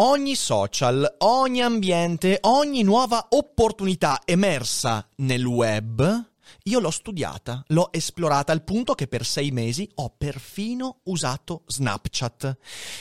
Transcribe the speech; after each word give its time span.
Ogni 0.00 0.36
social, 0.36 1.16
ogni 1.18 1.60
ambiente, 1.60 2.38
ogni 2.42 2.84
nuova 2.84 3.26
opportunità 3.30 4.20
emersa 4.24 5.04
nel 5.16 5.44
web 5.44 6.26
io 6.64 6.80
l'ho 6.80 6.90
studiata, 6.90 7.62
l'ho 7.68 7.90
esplorata 7.92 8.52
al 8.52 8.62
punto 8.62 8.94
che 8.94 9.06
per 9.06 9.24
sei 9.24 9.50
mesi 9.50 9.88
ho 9.96 10.14
perfino 10.16 11.00
usato 11.04 11.62
Snapchat. 11.66 12.56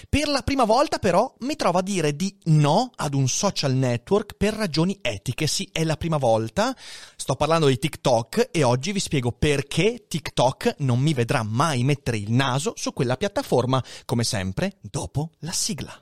Per 0.10 0.28
la 0.28 0.42
prima 0.42 0.64
volta 0.64 1.00
però 1.00 1.34
mi 1.40 1.56
trovo 1.56 1.80
a 1.80 1.82
dire 1.82 2.16
di 2.16 2.36
no 2.46 2.92
ad 2.96 3.14
un 3.14 3.28
social 3.28 3.74
network 3.74 4.36
per 4.36 4.54
ragioni 4.54 4.98
etiche. 5.02 5.48
Sì, 5.48 5.68
è 5.72 5.84
la 5.84 5.98
prima 5.98 6.18
volta. 6.18 6.76
Sto 7.16 7.36
parlando 7.36 7.68
di 7.68 7.78
TikTok 7.78 8.50
e 8.52 8.64
oggi 8.64 8.92
vi 8.92 9.00
spiego 9.00 9.32
perché 9.32 10.06
TikTok 10.08 10.76
non 10.80 11.00
mi 11.00 11.14
vedrà 11.14 11.44
mai 11.44 11.84
mettere 11.84 12.18
il 12.18 12.32
naso 12.32 12.74
su 12.76 12.94
quella 12.94 13.18
piattaforma, 13.18 13.84
come 14.06 14.24
sempre, 14.24 14.78
dopo 14.82 15.32
la 15.40 15.52
sigla. 15.52 16.02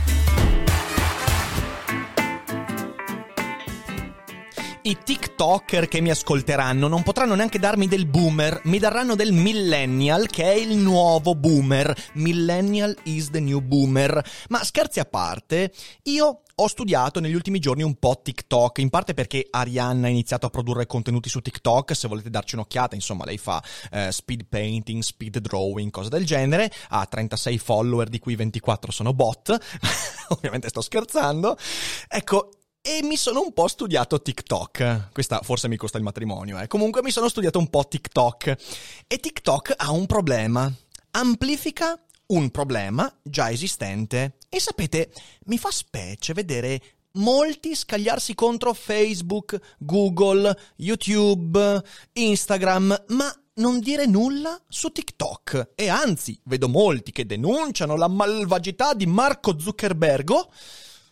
I 4.83 4.97
TikToker 5.03 5.87
che 5.87 6.01
mi 6.01 6.09
ascolteranno 6.09 6.87
non 6.87 7.03
potranno 7.03 7.35
neanche 7.35 7.59
darmi 7.59 7.87
del 7.87 8.07
boomer, 8.07 8.61
mi 8.63 8.79
daranno 8.79 9.13
del 9.13 9.31
millennial 9.31 10.25
che 10.25 10.43
è 10.43 10.55
il 10.55 10.75
nuovo 10.75 11.35
boomer. 11.35 11.95
Millennial 12.13 12.97
is 13.03 13.29
the 13.29 13.39
new 13.39 13.59
boomer. 13.59 14.23
Ma 14.49 14.63
scherzi 14.63 14.99
a 14.99 15.05
parte, 15.05 15.71
io 16.03 16.41
ho 16.55 16.67
studiato 16.67 17.19
negli 17.19 17.35
ultimi 17.35 17.59
giorni 17.59 17.83
un 17.83 17.93
po' 17.99 18.21
TikTok, 18.23 18.79
in 18.79 18.89
parte 18.89 19.13
perché 19.13 19.45
Arianna 19.51 20.07
ha 20.07 20.09
iniziato 20.09 20.47
a 20.47 20.49
produrre 20.49 20.87
contenuti 20.87 21.29
su 21.29 21.41
TikTok, 21.41 21.95
se 21.95 22.07
volete 22.07 22.31
darci 22.31 22.55
un'occhiata, 22.55 22.95
insomma, 22.95 23.25
lei 23.25 23.37
fa 23.37 23.63
eh, 23.91 24.11
speed 24.11 24.45
painting, 24.49 25.03
speed 25.03 25.37
drawing, 25.37 25.91
cose 25.91 26.09
del 26.09 26.25
genere, 26.25 26.71
ha 26.89 27.05
36 27.05 27.59
follower 27.59 28.09
di 28.09 28.17
cui 28.17 28.35
24 28.35 28.91
sono 28.91 29.13
bot, 29.13 29.55
ovviamente 30.29 30.69
sto 30.69 30.81
scherzando. 30.81 31.55
Ecco, 32.07 32.49
e 32.81 33.03
mi 33.03 33.15
sono 33.15 33.41
un 33.41 33.53
po' 33.53 33.67
studiato 33.67 34.21
TikTok. 34.21 35.09
Questa 35.11 35.41
forse 35.43 35.67
mi 35.67 35.77
costa 35.77 35.97
il 35.97 36.03
matrimonio, 36.03 36.59
eh. 36.59 36.67
Comunque 36.67 37.03
mi 37.03 37.11
sono 37.11 37.29
studiato 37.29 37.59
un 37.59 37.69
po' 37.69 37.87
TikTok. 37.87 38.55
E 39.07 39.17
TikTok 39.17 39.73
ha 39.77 39.91
un 39.91 40.07
problema. 40.07 40.71
Amplifica 41.11 41.99
un 42.27 42.49
problema 42.49 43.13
già 43.21 43.51
esistente. 43.51 44.37
E 44.49 44.59
sapete, 44.59 45.11
mi 45.45 45.59
fa 45.59 45.69
specie 45.69 46.33
vedere 46.33 46.81
molti 47.13 47.75
scagliarsi 47.75 48.33
contro 48.33 48.73
Facebook, 48.73 49.59
Google, 49.77 50.57
YouTube, 50.77 51.83
Instagram, 52.13 53.03
ma 53.09 53.35
non 53.55 53.79
dire 53.79 54.07
nulla 54.07 54.59
su 54.67 54.89
TikTok. 54.89 55.73
E 55.75 55.87
anzi, 55.87 56.39
vedo 56.45 56.67
molti 56.67 57.11
che 57.11 57.27
denunciano 57.27 57.95
la 57.95 58.07
malvagità 58.07 58.93
di 58.95 59.05
Marco 59.05 59.59
Zuckerbergo 59.59 60.49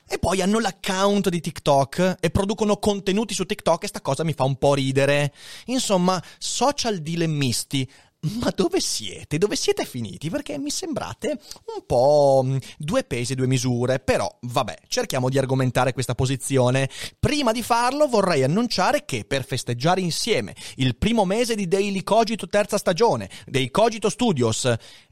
e 0.09 0.17
poi 0.17 0.41
hanno 0.41 0.59
l'account 0.59 1.29
di 1.29 1.39
TikTok 1.39 2.17
e 2.19 2.29
producono 2.31 2.77
contenuti 2.77 3.33
su 3.35 3.45
TikTok 3.45 3.83
e 3.83 3.87
sta 3.87 4.01
cosa 4.01 4.23
mi 4.23 4.33
fa 4.33 4.43
un 4.43 4.57
po' 4.57 4.73
ridere. 4.73 5.31
Insomma, 5.65 6.21
social 6.37 6.97
dilemmisti. 6.97 7.87
Ma 8.21 8.51
dove 8.53 8.81
siete? 8.81 9.37
Dove 9.37 9.55
siete 9.55 9.85
finiti? 9.85 10.29
Perché 10.29 10.57
mi 10.57 10.71
sembrate 10.71 11.39
un 11.75 11.85
po' 11.85 12.41
mm, 12.43 12.57
due 12.77 13.03
pesi, 13.05 13.33
due 13.33 13.47
misure. 13.47 13.99
Però, 13.99 14.29
vabbè, 14.41 14.79
cerchiamo 14.87 15.29
di 15.29 15.37
argomentare 15.37 15.93
questa 15.93 16.15
posizione. 16.15 16.89
Prima 17.17 17.53
di 17.53 17.63
farlo 17.63 18.07
vorrei 18.07 18.43
annunciare 18.43 19.05
che 19.05 19.23
per 19.23 19.45
festeggiare 19.45 20.01
insieme 20.01 20.53
il 20.77 20.97
primo 20.97 21.23
mese 21.23 21.55
di 21.55 21.67
Daily 21.67 22.03
Cogito 22.03 22.49
terza 22.49 22.77
stagione, 22.77 23.29
dei 23.45 23.71
Cogito 23.71 24.09
Studios, 24.09 24.65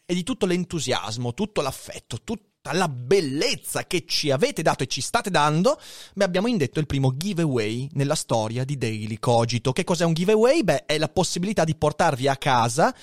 e 0.09 0.13
di 0.13 0.23
tutto 0.23 0.45
l'entusiasmo, 0.45 1.33
tutto 1.33 1.61
l'affetto, 1.61 2.21
tutto 2.23 2.45
la 2.73 2.87
bellezza 2.87 3.85
che 3.85 4.05
ci 4.05 4.31
avete 4.31 4.61
dato 4.61 4.83
e 4.83 4.87
ci 4.87 5.01
state 5.01 5.29
dando, 5.29 5.79
beh, 6.13 6.23
abbiamo 6.23 6.47
indetto 6.47 6.79
il 6.79 6.85
primo 6.85 7.15
giveaway 7.15 7.89
nella 7.93 8.15
storia 8.15 8.63
di 8.63 8.77
Daily 8.77 9.17
Cogito. 9.19 9.71
Che 9.71 9.83
cos'è 9.83 10.05
un 10.05 10.13
giveaway? 10.13 10.63
Beh, 10.63 10.85
è 10.85 10.97
la 10.97 11.09
possibilità 11.09 11.63
di 11.63 11.75
portarvi 11.75 12.27
a 12.27 12.37
casa 12.37 12.93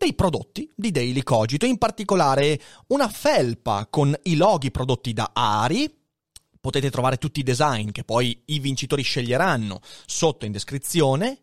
dei 0.00 0.14
prodotti 0.14 0.70
di 0.74 0.90
Daily 0.90 1.22
Cogito, 1.22 1.66
in 1.66 1.76
particolare 1.76 2.58
una 2.88 3.08
felpa 3.08 3.86
con 3.90 4.16
i 4.22 4.36
loghi 4.36 4.70
prodotti 4.70 5.12
da 5.12 5.30
Ari. 5.34 5.94
Potete 6.58 6.90
trovare 6.90 7.16
tutti 7.16 7.40
i 7.40 7.42
design 7.42 7.90
che 7.90 8.04
poi 8.04 8.42
i 8.46 8.58
vincitori 8.60 9.02
sceglieranno 9.02 9.80
sotto 10.06 10.46
in 10.46 10.52
descrizione 10.52 11.40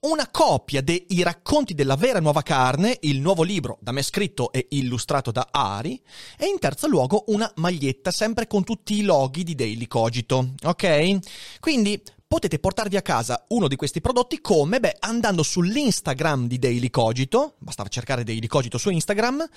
una 0.00 0.28
copia 0.30 0.82
dei 0.82 1.06
racconti 1.22 1.74
della 1.74 1.96
vera 1.96 2.20
nuova 2.20 2.42
carne, 2.42 2.98
il 3.02 3.20
nuovo 3.20 3.42
libro 3.42 3.78
da 3.80 3.92
me 3.92 4.02
scritto 4.02 4.52
e 4.52 4.66
illustrato 4.70 5.30
da 5.30 5.48
Ari, 5.50 6.00
e 6.38 6.46
in 6.46 6.58
terzo 6.58 6.86
luogo 6.86 7.24
una 7.28 7.50
maglietta 7.56 8.10
sempre 8.10 8.46
con 8.46 8.64
tutti 8.64 8.98
i 8.98 9.02
loghi 9.02 9.44
di 9.44 9.54
Daily 9.54 9.86
Cogito, 9.86 10.54
ok? 10.62 11.18
Quindi 11.60 12.02
potete 12.34 12.58
portarvi 12.58 12.96
a 12.96 13.00
casa 13.00 13.44
uno 13.50 13.68
di 13.68 13.76
questi 13.76 14.00
prodotti 14.00 14.40
come? 14.40 14.80
Beh, 14.80 14.96
andando 14.98 15.44
sull'Instagram 15.44 16.48
di 16.48 16.58
Daily 16.58 16.90
Cogito, 16.90 17.54
bastava 17.58 17.88
cercare 17.88 18.24
Daily 18.24 18.48
Cogito 18.48 18.76
su 18.76 18.90
Instagram, 18.90 19.48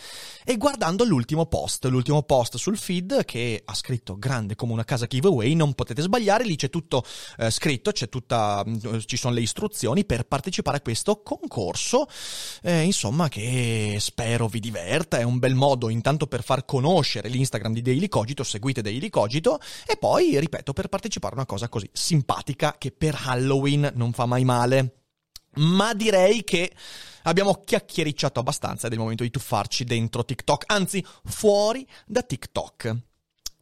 e 0.45 0.57
guardando 0.57 1.03
l'ultimo 1.03 1.47
post, 1.47 1.85
l'ultimo 1.85 2.21
post 2.21 2.57
sul 2.57 2.77
feed 2.77 3.25
che 3.25 3.63
ha 3.65 3.73
scritto 3.73 4.19
grande 4.19 4.53
come 4.53 4.73
una 4.73 4.83
casa 4.83 5.07
giveaway, 5.07 5.55
non 5.55 5.73
potete 5.73 6.03
sbagliare, 6.03 6.43
lì 6.43 6.55
c'è 6.55 6.69
tutto 6.69 7.03
eh, 7.37 7.49
scritto, 7.49 7.91
c'è 7.91 8.09
tutta, 8.09 8.63
mm, 8.63 8.99
ci 9.05 9.17
sono 9.17 9.33
le 9.33 9.41
istruzioni 9.41 10.05
per 10.05 10.27
partecipare 10.27 10.77
a 10.77 10.81
questo 10.81 11.23
concorso, 11.23 12.05
eh, 12.61 12.81
insomma 12.81 13.27
che 13.27 13.97
spero 13.99 14.47
vi 14.47 14.59
diverta, 14.59 15.17
è 15.17 15.23
un 15.23 15.39
bel 15.39 15.55
modo 15.55 15.89
intanto 15.89 16.27
per 16.27 16.43
far 16.43 16.63
conoscere 16.63 17.27
l'Instagram 17.27 17.73
di 17.73 17.81
Daily 17.81 18.07
Cogito, 18.07 18.43
seguite 18.43 18.83
Daily 18.83 19.09
Cogito, 19.09 19.59
e 19.87 19.97
poi, 19.97 20.39
ripeto, 20.39 20.73
per 20.73 20.89
partecipare 20.89 21.33
a 21.33 21.37
una 21.37 21.47
cosa 21.47 21.69
così 21.69 21.89
simpatica 21.91 22.65
che 22.77 22.91
per 22.91 23.17
Halloween 23.25 23.91
non 23.95 24.13
fa 24.13 24.25
mai 24.25 24.43
male. 24.43 24.93
Ma 25.57 25.93
direi 25.93 26.43
che 26.43 26.71
abbiamo 27.23 27.61
chiacchiericciato 27.65 28.39
abbastanza 28.39 28.85
ed 28.85 28.93
è 28.93 28.95
il 28.95 29.01
momento 29.01 29.23
di 29.23 29.29
tuffarci 29.29 29.83
dentro 29.83 30.23
TikTok, 30.25 30.63
anzi 30.67 31.03
fuori 31.23 31.87
da 32.05 32.21
TikTok. 32.21 32.95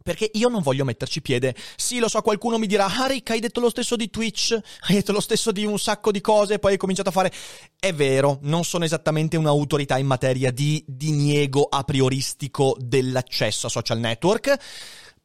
Perché 0.04 0.30
io 0.34 0.50
non 0.50 0.62
voglio 0.62 0.86
metterci 0.86 1.20
piede. 1.20 1.56
Sì, 1.76 1.98
lo 1.98 2.08
so, 2.08 2.22
qualcuno 2.22 2.60
mi 2.60 2.68
dirà, 2.68 2.86
ah 2.86 3.08
Rick, 3.08 3.32
hai 3.32 3.40
detto 3.40 3.60
lo 3.60 3.72
stesso 3.72 3.96
di 3.96 4.12
Twitch, 4.12 4.52
hai 4.82 4.94
detto 4.94 5.12
lo 5.12 5.20
stesso 5.20 5.52
di 5.52 5.66
un 5.66 5.80
sacco 5.80 6.12
di 6.12 6.22
cose, 6.22 6.60
poi 6.60 6.74
hai 6.74 6.78
cominciato 6.78 7.10
a 7.10 7.12
fare... 7.12 7.34
È 7.80 7.92
vero, 7.92 8.38
non 8.44 8.64
sono 8.64 8.86
esattamente 8.86 9.36
un'autorità 9.36 9.98
in 9.98 10.06
materia 10.06 10.52
di 10.52 10.84
diniego 10.88 11.64
a 11.64 11.84
prioristico 11.84 12.78
dell'accesso 12.80 13.66
a 13.66 13.70
social 13.72 13.98
network 13.98 14.56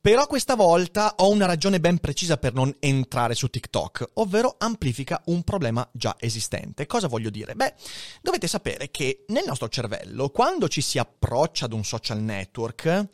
però 0.02 0.26
questa 0.26 0.54
volta 0.54 1.14
ho 1.18 1.28
una 1.28 1.44
ragione 1.44 1.78
ben 1.78 1.98
precisa 1.98 2.38
per 2.38 2.54
non 2.54 2.74
entrare 2.78 3.34
su 3.34 3.48
TikTok, 3.48 4.12
ovvero 4.14 4.54
amplifica 4.58 5.20
un 5.26 5.42
problema 5.42 5.86
già 5.92 6.16
esistente. 6.18 6.86
Cosa 6.86 7.06
voglio 7.06 7.28
dire? 7.28 7.54
Beh, 7.54 7.74
dovete 8.22 8.46
sapere 8.46 8.90
che 8.90 9.24
nel 9.28 9.44
nostro 9.46 9.68
cervello, 9.68 10.30
quando 10.30 10.68
ci 10.68 10.80
si 10.80 10.98
approccia 10.98 11.66
ad 11.66 11.74
un 11.74 11.84
social 11.84 12.18
network, 12.22 13.08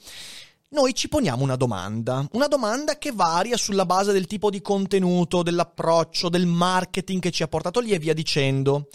noi 0.69 0.95
ci 0.95 1.09
poniamo 1.09 1.43
una 1.43 1.57
domanda, 1.57 2.25
una 2.33 2.47
domanda 2.47 2.99
che 2.99 3.11
varia 3.11 3.57
sulla 3.57 3.87
base 3.87 4.13
del 4.13 4.27
tipo 4.27 4.51
di 4.51 4.61
contenuto, 4.61 5.43
dell'approccio, 5.43 6.29
del 6.29 6.47
marketing 6.47 7.21
che 7.21 7.31
ci 7.33 7.43
ha 7.43 7.49
portato 7.49 7.81
lì 7.81 7.93
e 7.93 7.99
via 7.99 8.15
dicendo. 8.15 8.89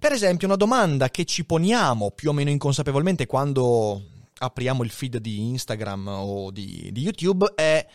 Per 0.00 0.12
esempio, 0.12 0.48
una 0.48 0.56
domanda 0.56 1.10
che 1.10 1.24
ci 1.24 1.44
poniamo 1.44 2.10
più 2.10 2.30
o 2.30 2.32
meno 2.32 2.50
inconsapevolmente 2.50 3.26
quando 3.26 4.02
apriamo 4.38 4.82
il 4.82 4.90
feed 4.90 5.18
di 5.18 5.40
Instagram 5.50 6.08
o 6.08 6.50
di, 6.50 6.90
di 6.92 7.02
YouTube 7.02 7.52
è 7.54 7.86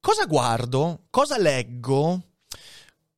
cosa 0.00 0.26
guardo, 0.26 1.06
cosa 1.10 1.38
leggo, 1.38 2.22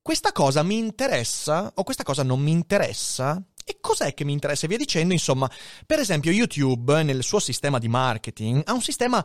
questa 0.02 0.32
cosa 0.32 0.62
mi 0.62 0.78
interessa 0.78 1.72
o 1.74 1.82
questa 1.82 2.02
cosa 2.02 2.22
non 2.22 2.40
mi 2.40 2.50
interessa 2.50 3.42
E 3.68 3.76
cos'è 3.80 4.14
che 4.14 4.24
mi 4.24 4.32
interessa? 4.32 4.64
E 4.64 4.68
via 4.68 4.78
dicendo, 4.78 5.12
insomma, 5.12 5.50
per 5.84 5.98
esempio 5.98 6.32
YouTube 6.32 7.02
nel 7.02 7.22
suo 7.22 7.38
sistema 7.38 7.78
di 7.78 7.88
marketing 7.88 8.62
ha 8.64 8.72
un 8.72 8.80
sistema 8.80 9.22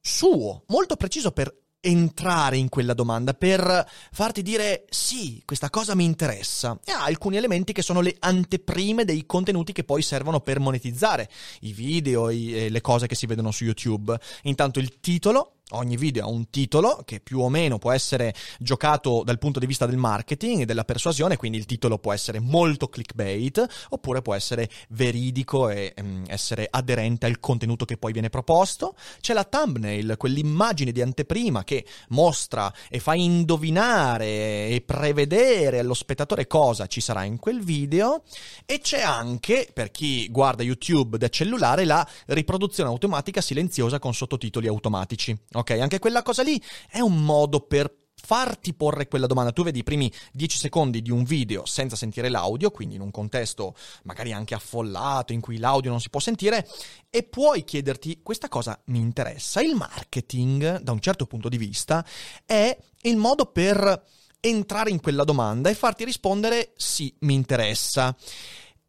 suo, 0.00 0.64
molto 0.66 0.96
preciso 0.96 1.30
per 1.30 1.63
entrare 1.84 2.56
in 2.56 2.68
quella 2.68 2.94
domanda, 2.94 3.34
per 3.34 3.88
farti 4.10 4.42
dire 4.42 4.86
sì, 4.88 5.42
questa 5.44 5.70
cosa 5.70 5.94
mi 5.94 6.04
interessa. 6.04 6.78
E 6.84 6.92
ha 6.92 7.04
alcuni 7.04 7.36
elementi 7.36 7.72
che 7.72 7.82
sono 7.82 8.00
le 8.00 8.16
anteprime 8.18 9.04
dei 9.04 9.26
contenuti 9.26 9.72
che 9.72 9.84
poi 9.84 10.02
servono 10.02 10.40
per 10.40 10.60
monetizzare 10.60 11.28
i 11.60 11.72
video 11.72 12.28
e 12.30 12.68
le 12.70 12.80
cose 12.80 13.06
che 13.06 13.14
si 13.14 13.26
vedono 13.26 13.50
su 13.50 13.64
YouTube. 13.64 14.18
Intanto 14.42 14.78
il 14.78 14.98
titolo, 15.00 15.56
Ogni 15.70 15.96
video 15.96 16.26
ha 16.26 16.28
un 16.28 16.50
titolo 16.50 17.00
che 17.06 17.20
più 17.20 17.40
o 17.40 17.48
meno 17.48 17.78
può 17.78 17.90
essere 17.90 18.34
giocato 18.58 19.22
dal 19.24 19.38
punto 19.38 19.58
di 19.58 19.64
vista 19.64 19.86
del 19.86 19.96
marketing 19.96 20.60
e 20.60 20.64
della 20.66 20.84
persuasione, 20.84 21.38
quindi 21.38 21.56
il 21.56 21.64
titolo 21.64 21.98
può 21.98 22.12
essere 22.12 22.38
molto 22.38 22.88
clickbait 22.88 23.86
oppure 23.88 24.20
può 24.20 24.34
essere 24.34 24.68
veridico 24.90 25.70
e 25.70 25.94
um, 25.96 26.22
essere 26.26 26.68
aderente 26.70 27.24
al 27.24 27.40
contenuto 27.40 27.86
che 27.86 27.96
poi 27.96 28.12
viene 28.12 28.28
proposto. 28.28 28.94
C'è 29.22 29.32
la 29.32 29.44
thumbnail, 29.44 30.16
quell'immagine 30.18 30.92
di 30.92 31.00
anteprima 31.00 31.64
che 31.64 31.86
mostra 32.08 32.70
e 32.90 33.00
fa 33.00 33.14
indovinare 33.14 34.68
e 34.68 34.82
prevedere 34.84 35.78
allo 35.78 35.94
spettatore 35.94 36.46
cosa 36.46 36.86
ci 36.88 37.00
sarà 37.00 37.24
in 37.24 37.38
quel 37.38 37.64
video 37.64 38.22
e 38.66 38.80
c'è 38.80 39.00
anche, 39.00 39.70
per 39.72 39.90
chi 39.90 40.28
guarda 40.28 40.62
YouTube 40.62 41.16
da 41.16 41.30
cellulare, 41.30 41.86
la 41.86 42.06
riproduzione 42.26 42.90
automatica 42.90 43.40
silenziosa 43.40 43.98
con 43.98 44.12
sottotitoli 44.12 44.66
automatici. 44.68 45.34
Ok, 45.54 45.70
anche 45.70 45.98
quella 45.98 46.22
cosa 46.22 46.42
lì 46.42 46.60
è 46.90 47.00
un 47.00 47.24
modo 47.24 47.60
per 47.60 48.02
farti 48.24 48.74
porre 48.74 49.06
quella 49.06 49.26
domanda. 49.26 49.52
Tu 49.52 49.62
vedi 49.62 49.80
i 49.80 49.84
primi 49.84 50.10
10 50.32 50.58
secondi 50.58 51.02
di 51.02 51.10
un 51.10 51.24
video 51.24 51.66
senza 51.66 51.94
sentire 51.94 52.28
l'audio, 52.28 52.70
quindi 52.70 52.94
in 52.96 53.02
un 53.02 53.10
contesto 53.10 53.74
magari 54.04 54.32
anche 54.32 54.54
affollato 54.54 55.32
in 55.32 55.40
cui 55.40 55.58
l'audio 55.58 55.90
non 55.90 56.00
si 56.00 56.10
può 56.10 56.20
sentire 56.20 56.66
e 57.10 57.22
puoi 57.22 57.64
chiederti 57.64 58.20
questa 58.22 58.48
cosa 58.48 58.80
mi 58.86 58.98
interessa. 58.98 59.60
Il 59.60 59.74
marketing, 59.74 60.80
da 60.80 60.92
un 60.92 61.00
certo 61.00 61.26
punto 61.26 61.48
di 61.48 61.58
vista, 61.58 62.04
è 62.44 62.76
il 63.02 63.16
modo 63.16 63.46
per 63.46 64.02
entrare 64.40 64.90
in 64.90 65.00
quella 65.00 65.24
domanda 65.24 65.70
e 65.70 65.74
farti 65.74 66.04
rispondere 66.04 66.72
sì, 66.76 67.14
mi 67.20 67.34
interessa. 67.34 68.16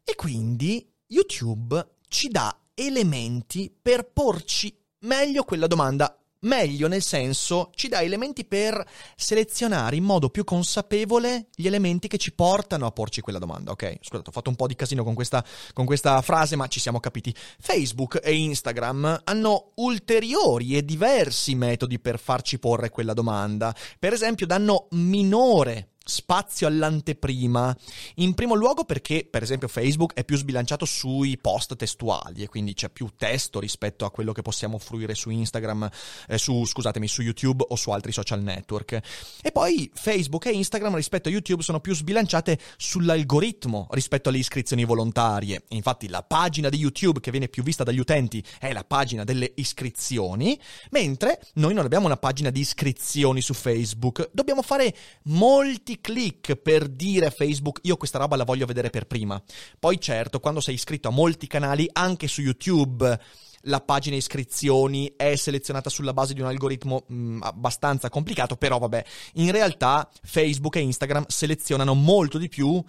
E 0.02 0.14
quindi 0.14 0.84
YouTube 1.08 1.96
ci 2.08 2.28
dà 2.28 2.58
elementi 2.74 3.74
per 3.80 4.10
porci 4.10 4.74
meglio 5.00 5.44
quella 5.44 5.66
domanda 5.66 6.18
meglio 6.40 6.88
nel 6.88 7.02
senso 7.02 7.70
ci 7.74 7.88
dà 7.88 8.02
elementi 8.02 8.44
per 8.44 8.84
selezionare 9.16 9.96
in 9.96 10.04
modo 10.04 10.28
più 10.28 10.44
consapevole 10.44 11.46
gli 11.54 11.66
elementi 11.66 12.08
che 12.08 12.18
ci 12.18 12.32
portano 12.32 12.86
a 12.86 12.92
porci 12.92 13.20
quella 13.20 13.38
domanda. 13.38 13.72
Ok, 13.72 13.98
scusate, 14.00 14.28
ho 14.28 14.32
fatto 14.32 14.50
un 14.50 14.56
po' 14.56 14.66
di 14.66 14.74
casino 14.74 15.04
con 15.04 15.14
questa, 15.14 15.44
con 15.72 15.84
questa 15.84 16.20
frase, 16.22 16.56
ma 16.56 16.66
ci 16.68 16.80
siamo 16.80 17.00
capiti. 17.00 17.34
Facebook 17.58 18.20
e 18.22 18.34
Instagram 18.34 19.22
hanno 19.24 19.72
ulteriori 19.76 20.76
e 20.76 20.84
diversi 20.84 21.54
metodi 21.54 21.98
per 21.98 22.18
farci 22.18 22.58
porre 22.58 22.90
quella 22.90 23.14
domanda. 23.14 23.74
Per 23.98 24.12
esempio, 24.12 24.46
danno 24.46 24.88
minore 24.90 25.90
spazio 26.06 26.68
all'anteprima. 26.68 27.76
In 28.16 28.34
primo 28.34 28.54
luogo 28.54 28.84
perché, 28.84 29.26
per 29.28 29.42
esempio, 29.42 29.68
Facebook 29.68 30.14
è 30.14 30.24
più 30.24 30.36
sbilanciato 30.36 30.84
sui 30.84 31.36
post 31.36 31.74
testuali 31.76 32.42
e 32.42 32.48
quindi 32.48 32.74
c'è 32.74 32.88
più 32.90 33.10
testo 33.16 33.58
rispetto 33.58 34.04
a 34.04 34.10
quello 34.10 34.32
che 34.32 34.42
possiamo 34.42 34.78
fruire 34.78 35.14
su 35.14 35.30
Instagram, 35.30 35.90
eh, 36.28 36.38
su, 36.38 36.64
scusatemi, 36.64 37.08
su 37.08 37.22
YouTube 37.22 37.64
o 37.68 37.76
su 37.76 37.90
altri 37.90 38.12
social 38.12 38.40
network. 38.40 39.00
E 39.42 39.50
poi 39.52 39.90
Facebook 39.92 40.46
e 40.46 40.52
Instagram 40.52 40.94
rispetto 40.94 41.28
a 41.28 41.32
YouTube 41.32 41.62
sono 41.62 41.80
più 41.80 41.94
sbilanciate 41.94 42.58
sull'algoritmo 42.76 43.88
rispetto 43.90 44.28
alle 44.28 44.38
iscrizioni 44.38 44.84
volontarie. 44.84 45.64
Infatti 45.70 46.08
la 46.08 46.22
pagina 46.22 46.68
di 46.68 46.78
YouTube 46.78 47.20
che 47.20 47.32
viene 47.32 47.48
più 47.48 47.64
vista 47.64 47.82
dagli 47.82 47.98
utenti 47.98 48.42
è 48.60 48.72
la 48.72 48.84
pagina 48.84 49.24
delle 49.24 49.52
iscrizioni, 49.56 50.58
mentre 50.90 51.40
noi 51.54 51.74
non 51.74 51.84
abbiamo 51.84 52.06
una 52.06 52.16
pagina 52.16 52.50
di 52.50 52.60
iscrizioni 52.60 53.40
su 53.40 53.54
Facebook. 53.54 54.30
Dobbiamo 54.32 54.62
fare 54.62 54.94
molti 55.24 55.95
click 56.00 56.56
per 56.56 56.88
dire 56.88 57.26
a 57.26 57.30
Facebook 57.30 57.80
io 57.82 57.96
questa 57.96 58.18
roba 58.18 58.36
la 58.36 58.44
voglio 58.44 58.66
vedere 58.66 58.90
per 58.90 59.06
prima. 59.06 59.42
Poi 59.78 60.00
certo, 60.00 60.40
quando 60.40 60.60
sei 60.60 60.74
iscritto 60.74 61.08
a 61.08 61.12
molti 61.12 61.46
canali, 61.46 61.88
anche 61.92 62.28
su 62.28 62.40
YouTube, 62.40 63.18
la 63.62 63.80
pagina 63.80 64.16
iscrizioni 64.16 65.12
è 65.16 65.36
selezionata 65.36 65.90
sulla 65.90 66.12
base 66.12 66.34
di 66.34 66.40
un 66.40 66.46
algoritmo 66.46 67.04
mh, 67.06 67.14
mm, 67.14 67.42
abbastanza 67.42 68.08
complicato, 68.08 68.56
però 68.56 68.78
vabbè, 68.78 69.04
in 69.34 69.50
realtà 69.50 70.08
Facebook 70.22 70.76
e 70.76 70.80
Instagram 70.80 71.26
selezionano 71.28 71.94
molto 71.94 72.38
di 72.38 72.48
più 72.48 72.82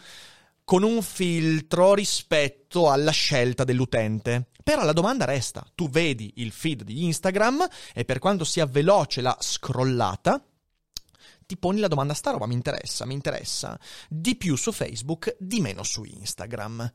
con 0.64 0.84
un 0.84 1.02
filtro 1.02 1.94
rispetto 1.94 2.90
alla 2.90 3.12
scelta 3.12 3.64
dell'utente. 3.64 4.50
Però 4.62 4.84
la 4.84 4.92
domanda 4.92 5.24
resta, 5.24 5.66
tu 5.74 5.90
vedi 5.90 6.34
il 6.38 6.52
feed 6.52 6.84
di 6.84 7.06
Instagram 7.06 7.66
e 7.94 8.04
per 8.04 8.20
quanto 8.20 8.44
sia 8.44 8.66
veloce 8.66 9.22
la 9.22 9.36
scrollata, 9.40 10.44
ti 11.48 11.58
poni 11.58 11.80
la 11.80 11.88
domanda 11.88 12.14
sta 12.14 12.32
roba 12.32 12.46
mi 12.46 12.54
interessa, 12.54 13.06
mi 13.06 13.14
interessa, 13.14 13.80
di 14.08 14.36
più 14.36 14.56
su 14.56 14.72
Facebook, 14.72 15.36
di 15.40 15.62
meno 15.62 15.82
su 15.82 16.04
Instagram. 16.04 16.92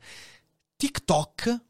TikTok 0.77 1.65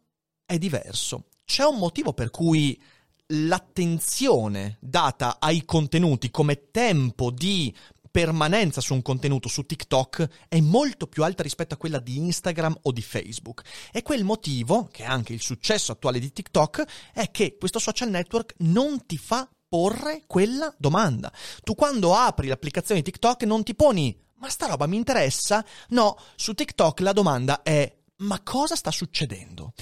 è 0.45 0.59
diverso. 0.59 1.29
C'è 1.45 1.65
un 1.65 1.79
motivo 1.79 2.13
per 2.13 2.31
cui 2.31 2.81
l'attenzione 3.29 4.77
data 4.81 5.39
ai 5.39 5.65
contenuti 5.65 6.31
come 6.31 6.71
tempo 6.71 7.31
di 7.31 7.75
permanenza 8.11 8.83
su 8.83 8.93
un 8.93 9.01
contenuto 9.01 9.49
su 9.49 9.65
TikTok 9.65 10.47
è 10.49 10.61
molto 10.61 11.07
più 11.07 11.25
alta 11.25 11.43
rispetto 11.43 11.75
a 11.75 11.79
quella 11.79 11.99
di 11.99 12.19
Instagram 12.19 12.81
o 12.83 12.93
di 12.93 13.01
Facebook. 13.01 13.63
E 13.91 14.03
quel 14.03 14.25
motivo, 14.25 14.89
che 14.93 15.05
è 15.05 15.07
anche 15.07 15.33
il 15.33 15.41
successo 15.41 15.93
attuale 15.93 16.19
di 16.19 16.33
TikTok, 16.33 16.85
è 17.15 17.31
che 17.31 17.57
questo 17.57 17.79
social 17.79 18.11
network 18.11 18.55
non 18.59 19.07
ti 19.07 19.17
fa 19.17 19.49
porre 19.73 20.25
quella 20.27 20.71
domanda. 20.77 21.33
Tu 21.63 21.75
quando 21.75 22.15
apri 22.15 22.47
l'applicazione 22.47 23.01
TikTok 23.01 23.45
non 23.45 23.63
ti 23.63 23.75
poni 23.75 24.15
ma 24.37 24.51
sta 24.51 24.67
roba 24.67 24.87
mi 24.87 24.97
interessa? 24.97 25.65
No, 25.91 26.19
su 26.37 26.53
TikTok 26.53 27.01
la 27.01 27.15
domanda 27.15 27.63
è 27.63 27.91
ma 28.17 28.43
cosa 28.43 28.77
sta 28.77 28.91
succedendo? 28.91 29.73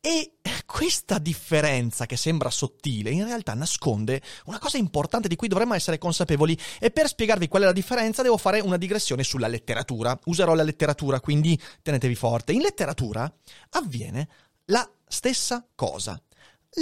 E 0.00 0.38
questa 0.66 1.18
differenza 1.18 2.06
che 2.06 2.16
sembra 2.16 2.50
sottile 2.50 3.10
in 3.10 3.24
realtà 3.24 3.54
nasconde 3.54 4.20
una 4.46 4.58
cosa 4.58 4.78
importante 4.78 5.28
di 5.28 5.36
cui 5.36 5.46
dovremmo 5.46 5.74
essere 5.74 5.98
consapevoli 5.98 6.58
e 6.80 6.90
per 6.90 7.06
spiegarvi 7.06 7.46
qual 7.46 7.62
è 7.62 7.66
la 7.66 7.72
differenza 7.72 8.22
devo 8.22 8.36
fare 8.36 8.58
una 8.58 8.78
digressione 8.78 9.22
sulla 9.22 9.46
letteratura. 9.46 10.18
Userò 10.24 10.54
la 10.54 10.64
letteratura, 10.64 11.20
quindi 11.20 11.56
tenetevi 11.82 12.16
forte. 12.16 12.52
In 12.52 12.62
letteratura 12.62 13.32
avviene 13.70 14.28
la 14.66 14.88
stessa 15.06 15.64
cosa. 15.76 16.20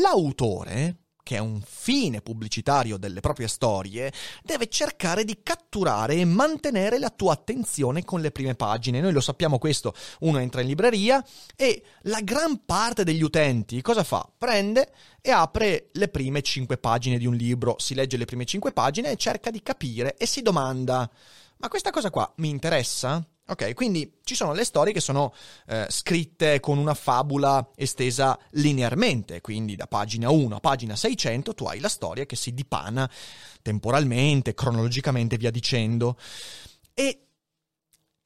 L'autore 0.01 1.04
che 1.25 1.37
è 1.37 1.41
un 1.41 1.61
fine 1.67 2.21
pubblicitario 2.21 2.97
delle 2.97 3.19
proprie 3.19 3.49
storie, 3.49 4.13
deve 4.45 4.69
cercare 4.69 5.25
di 5.25 5.41
catturare 5.43 6.15
e 6.15 6.25
mantenere 6.25 7.01
la 7.01 7.11
tua 7.11 7.33
attenzione 7.33 8.05
con 8.05 8.21
le 8.21 8.31
prime 8.31 8.55
pagine. 8.55 9.01
Noi 9.01 9.13
lo 9.13 9.21
sappiamo 9.21 9.59
questo, 9.59 9.93
uno 10.21 10.39
entra 10.39 10.61
in 10.61 10.69
libreria 10.69 11.25
e 11.57 11.83
la 12.03 12.21
gran 12.21 12.65
parte 12.65 13.03
degli 13.03 13.23
utenti 13.23 13.83
cosa 13.83 14.05
fa? 14.05 14.31
Prende 14.39 14.93
e 15.21 15.33
apre 15.33 15.89
le 15.93 16.09
prime 16.09 16.43
cinque 16.43 16.77
pagine 16.77 17.19
di 17.19 17.27
un 17.27 17.35
libro, 17.35 17.77
si 17.79 17.95
legge 17.95 18.17
le 18.17 18.27
prime 18.27 18.45
cinque 18.45 18.73
pagine 18.73 19.11
e 19.11 19.17
cerca 19.17 19.51
di 19.51 19.63
capire 19.63 20.17
e 20.17 20.27
si 20.27 20.43
domanda 20.43 21.11
ma 21.57 21.69
questa 21.69 21.91
cosa 21.91 22.11
qua 22.11 22.31
mi 22.37 22.51
interessa? 22.51 23.27
Ok, 23.47 23.75
quindi 23.75 24.21
ci 24.25 24.35
sono 24.35 24.55
le 24.55 24.65
storie 24.65 24.95
che 24.95 25.01
sono 25.01 25.35
eh, 25.67 25.87
scritte 25.91 26.61
con 26.61 26.79
una 26.79 26.95
fabula 26.95 27.73
estesa 27.77 28.39
linearmente, 28.53 29.43
quindi 29.43 29.77
da 29.77 29.87
pagina 29.87 30.31
1 30.31 30.57
a 30.57 30.61
pagina 30.61 30.97
600 30.97 31.53
tu 31.53 31.67
hai 31.67 31.79
la 31.79 31.91
storia 31.91 32.25
che 32.25 32.37
si 32.37 32.55
dipana 32.55 33.11
temporalmente, 33.61 34.55
cronologicamente, 34.55 35.37
via 35.37 35.51
dicendo. 35.51 36.17
E 36.95 37.24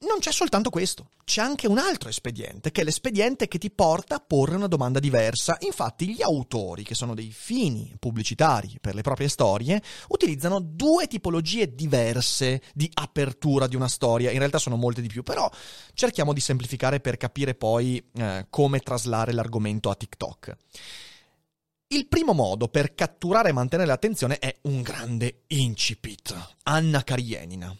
non 0.01 0.19
c'è 0.19 0.31
soltanto 0.31 0.69
questo, 0.69 1.09
c'è 1.25 1.41
anche 1.41 1.67
un 1.67 1.77
altro 1.77 2.07
espediente, 2.07 2.71
che 2.71 2.81
è 2.81 2.83
l'espediente 2.83 3.49
che 3.49 3.57
ti 3.57 3.69
porta 3.69 4.15
a 4.15 4.23
porre 4.25 4.55
una 4.55 4.67
domanda 4.67 4.99
diversa. 4.99 5.57
Infatti 5.59 6.09
gli 6.13 6.21
autori, 6.21 6.83
che 6.83 6.95
sono 6.95 7.13
dei 7.13 7.31
fini 7.31 7.93
pubblicitari 7.99 8.77
per 8.79 8.95
le 8.95 9.01
proprie 9.01 9.27
storie, 9.27 9.81
utilizzano 10.07 10.59
due 10.61 11.07
tipologie 11.07 11.75
diverse 11.75 12.61
di 12.73 12.89
apertura 12.93 13.67
di 13.67 13.75
una 13.75 13.89
storia. 13.89 14.31
In 14.31 14.39
realtà 14.39 14.57
sono 14.57 14.77
molte 14.77 15.01
di 15.01 15.07
più, 15.07 15.21
però 15.21 15.49
cerchiamo 15.93 16.31
di 16.31 16.39
semplificare 16.39 17.01
per 17.01 17.17
capire 17.17 17.53
poi 17.53 18.01
eh, 18.13 18.47
come 18.49 18.79
traslare 18.79 19.33
l'argomento 19.33 19.89
a 19.89 19.95
TikTok. 19.95 20.55
Il 21.87 22.07
primo 22.07 22.33
modo 22.33 22.67
per 22.69 22.93
catturare 22.93 23.49
e 23.49 23.53
mantenere 23.53 23.87
l'attenzione 23.87 24.39
è 24.39 24.55
un 24.61 24.81
grande 24.81 25.41
incipit. 25.47 26.55
Anna 26.63 27.03
Karenina. 27.03 27.75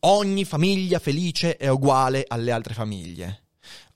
Ogni 0.00 0.44
famiglia 0.44 1.00
felice 1.00 1.56
è 1.56 1.66
uguale 1.66 2.24
alle 2.28 2.52
altre 2.52 2.72
famiglie. 2.72 3.46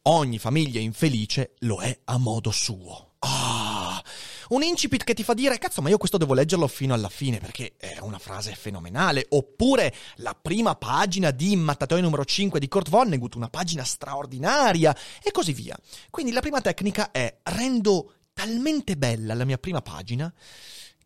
Ogni 0.02 0.38
famiglia 0.38 0.80
infelice 0.80 1.54
lo 1.60 1.80
è 1.80 1.96
a 2.04 2.18
modo 2.18 2.50
suo. 2.50 3.14
Ah, 3.20 4.02
Un 4.48 4.64
incipit 4.64 5.04
che 5.04 5.14
ti 5.14 5.22
fa 5.22 5.32
dire, 5.32 5.56
cazzo, 5.58 5.80
ma 5.80 5.90
io 5.90 5.98
questo 5.98 6.18
devo 6.18 6.34
leggerlo 6.34 6.66
fino 6.66 6.92
alla 6.92 7.08
fine 7.08 7.38
perché 7.38 7.74
è 7.76 7.98
una 8.00 8.18
frase 8.18 8.52
fenomenale. 8.56 9.26
Oppure 9.28 9.94
la 10.16 10.34
prima 10.34 10.74
pagina 10.74 11.30
di 11.30 11.54
Mattatoio 11.54 12.02
numero 12.02 12.24
5 12.24 12.58
di 12.58 12.66
Kurt 12.66 12.88
Vonnegut, 12.90 13.36
una 13.36 13.48
pagina 13.48 13.84
straordinaria 13.84 14.96
e 15.22 15.30
così 15.30 15.52
via. 15.52 15.78
Quindi 16.10 16.32
la 16.32 16.40
prima 16.40 16.60
tecnica 16.60 17.12
è 17.12 17.38
rendo 17.44 18.14
talmente 18.32 18.96
bella 18.96 19.34
la 19.34 19.44
mia 19.44 19.58
prima 19.58 19.82
pagina 19.82 20.32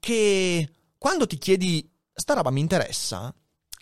che 0.00 0.70
quando 0.96 1.26
ti 1.26 1.36
chiedi 1.36 1.86
sta 2.14 2.32
roba 2.32 2.50
mi 2.50 2.60
interessa, 2.60 3.32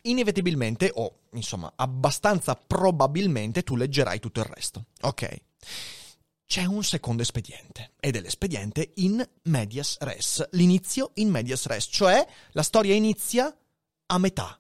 inevitabilmente 0.05 0.91
o 0.95 1.21
insomma 1.33 1.73
abbastanza 1.77 2.55
probabilmente 2.55 3.63
tu 3.63 3.77
leggerai 3.77 4.19
tutto 4.21 4.41
il 4.41 4.47
resto. 4.47 4.87
Ok? 5.03 5.43
C'è 6.47 6.65
un 6.65 6.85
secondo 6.85 7.23
espediente 7.23 7.93
ed 7.99 8.17
è 8.17 8.21
l'espediente 8.21 8.93
in 8.97 9.27
medias 9.45 9.97
res, 10.01 10.47
l'inizio 10.53 11.13
in 11.15 11.31
medias 11.31 11.67
res, 11.67 11.89
cioè 11.91 12.27
la 12.53 12.63
storia 12.63 12.95
inizia 12.95 13.55
a 14.07 14.19
metà. 14.19 14.59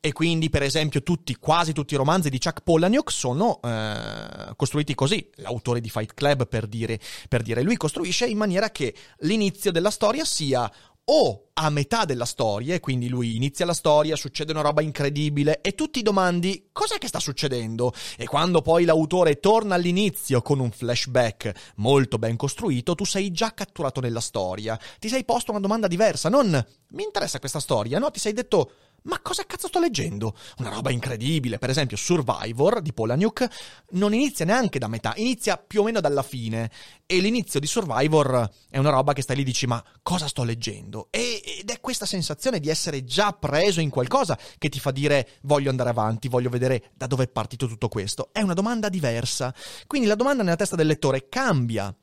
E 0.00 0.12
quindi, 0.12 0.50
per 0.50 0.62
esempio, 0.62 1.02
tutti, 1.02 1.36
quasi 1.36 1.72
tutti 1.72 1.94
i 1.94 1.96
romanzi 1.96 2.28
di 2.28 2.38
Chuck 2.38 2.62
Palahniuk 2.62 3.10
sono 3.10 3.60
eh, 3.62 4.52
costruiti 4.56 4.94
così. 4.94 5.30
L'autore 5.36 5.80
di 5.80 5.88
Fight 5.88 6.14
Club, 6.14 6.48
per 6.48 6.66
dire, 6.66 6.98
per 7.28 7.42
dire, 7.42 7.62
lui 7.62 7.76
costruisce 7.76 8.26
in 8.26 8.36
maniera 8.36 8.70
che 8.70 8.94
l'inizio 9.20 9.70
della 9.70 9.90
storia 9.90 10.24
sia 10.24 10.70
o 11.12 11.46
a 11.54 11.70
metà 11.70 12.04
della 12.04 12.24
storia, 12.24 12.74
e 12.74 12.80
quindi 12.80 13.08
lui 13.08 13.34
inizia 13.34 13.66
la 13.66 13.74
storia, 13.74 14.14
succede 14.14 14.52
una 14.52 14.60
roba 14.62 14.80
incredibile 14.80 15.60
e 15.60 15.74
tu 15.74 15.90
ti 15.90 16.02
domandi 16.02 16.68
cos'è 16.72 16.98
che 16.98 17.08
sta 17.08 17.18
succedendo? 17.18 17.92
E 18.16 18.26
quando 18.26 18.62
poi 18.62 18.84
l'autore 18.84 19.40
torna 19.40 19.74
all'inizio 19.74 20.40
con 20.40 20.60
un 20.60 20.70
flashback 20.70 21.72
molto 21.76 22.16
ben 22.16 22.36
costruito, 22.36 22.94
tu 22.94 23.04
sei 23.04 23.32
già 23.32 23.52
catturato 23.52 24.00
nella 24.00 24.20
storia. 24.20 24.78
Ti 24.98 25.08
sei 25.08 25.24
posto 25.24 25.50
una 25.50 25.60
domanda 25.60 25.88
diversa, 25.88 26.28
non 26.28 26.64
mi 26.90 27.02
interessa 27.02 27.40
questa 27.40 27.60
storia, 27.60 27.98
no? 27.98 28.10
Ti 28.10 28.20
sei 28.20 28.32
detto 28.32 28.72
ma 29.02 29.18
cosa 29.20 29.44
cazzo 29.46 29.68
sto 29.68 29.80
leggendo? 29.80 30.36
Una 30.58 30.70
roba 30.70 30.90
incredibile. 30.90 31.58
Per 31.58 31.70
esempio, 31.70 31.96
Survivor 31.96 32.80
di 32.80 32.92
Polaniuk 32.92 33.46
non 33.90 34.12
inizia 34.12 34.44
neanche 34.44 34.78
da 34.78 34.88
metà, 34.88 35.12
inizia 35.16 35.56
più 35.56 35.80
o 35.80 35.84
meno 35.84 36.00
dalla 36.00 36.22
fine. 36.22 36.70
E 37.06 37.18
l'inizio 37.18 37.60
di 37.60 37.66
Survivor 37.66 38.48
è 38.68 38.78
una 38.78 38.90
roba 38.90 39.12
che 39.12 39.22
stai 39.22 39.36
lì 39.36 39.42
e 39.42 39.46
dici: 39.46 39.66
Ma 39.66 39.82
cosa 40.02 40.28
sto 40.28 40.44
leggendo? 40.44 41.08
E, 41.10 41.42
ed 41.60 41.70
è 41.70 41.80
questa 41.80 42.06
sensazione 42.06 42.60
di 42.60 42.68
essere 42.68 43.04
già 43.04 43.32
preso 43.32 43.80
in 43.80 43.90
qualcosa 43.90 44.38
che 44.58 44.68
ti 44.68 44.78
fa 44.78 44.90
dire: 44.90 45.28
Voglio 45.42 45.70
andare 45.70 45.90
avanti, 45.90 46.28
voglio 46.28 46.50
vedere 46.50 46.90
da 46.94 47.06
dove 47.06 47.24
è 47.24 47.28
partito 47.28 47.66
tutto 47.66 47.88
questo. 47.88 48.28
È 48.32 48.42
una 48.42 48.54
domanda 48.54 48.88
diversa. 48.88 49.54
Quindi 49.86 50.06
la 50.06 50.14
domanda 50.14 50.42
nella 50.42 50.56
testa 50.56 50.76
del 50.76 50.86
lettore 50.86 51.28
cambia. 51.28 51.94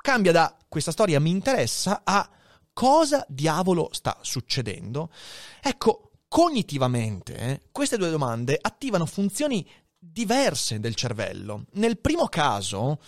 Cambia 0.00 0.32
da 0.32 0.56
questa 0.68 0.92
storia 0.92 1.18
mi 1.18 1.30
interessa 1.30 2.02
a 2.04 2.30
cosa 2.72 3.24
diavolo 3.28 3.88
sta 3.90 4.18
succedendo. 4.20 5.10
Ecco, 5.60 6.07
cognitivamente 6.28 7.68
queste 7.72 7.96
due 7.96 8.10
domande 8.10 8.58
attivano 8.60 9.06
funzioni 9.06 9.66
diverse 9.98 10.78
del 10.78 10.94
cervello. 10.94 11.64
Nel 11.72 11.98
primo 11.98 12.26
caso, 12.28 13.00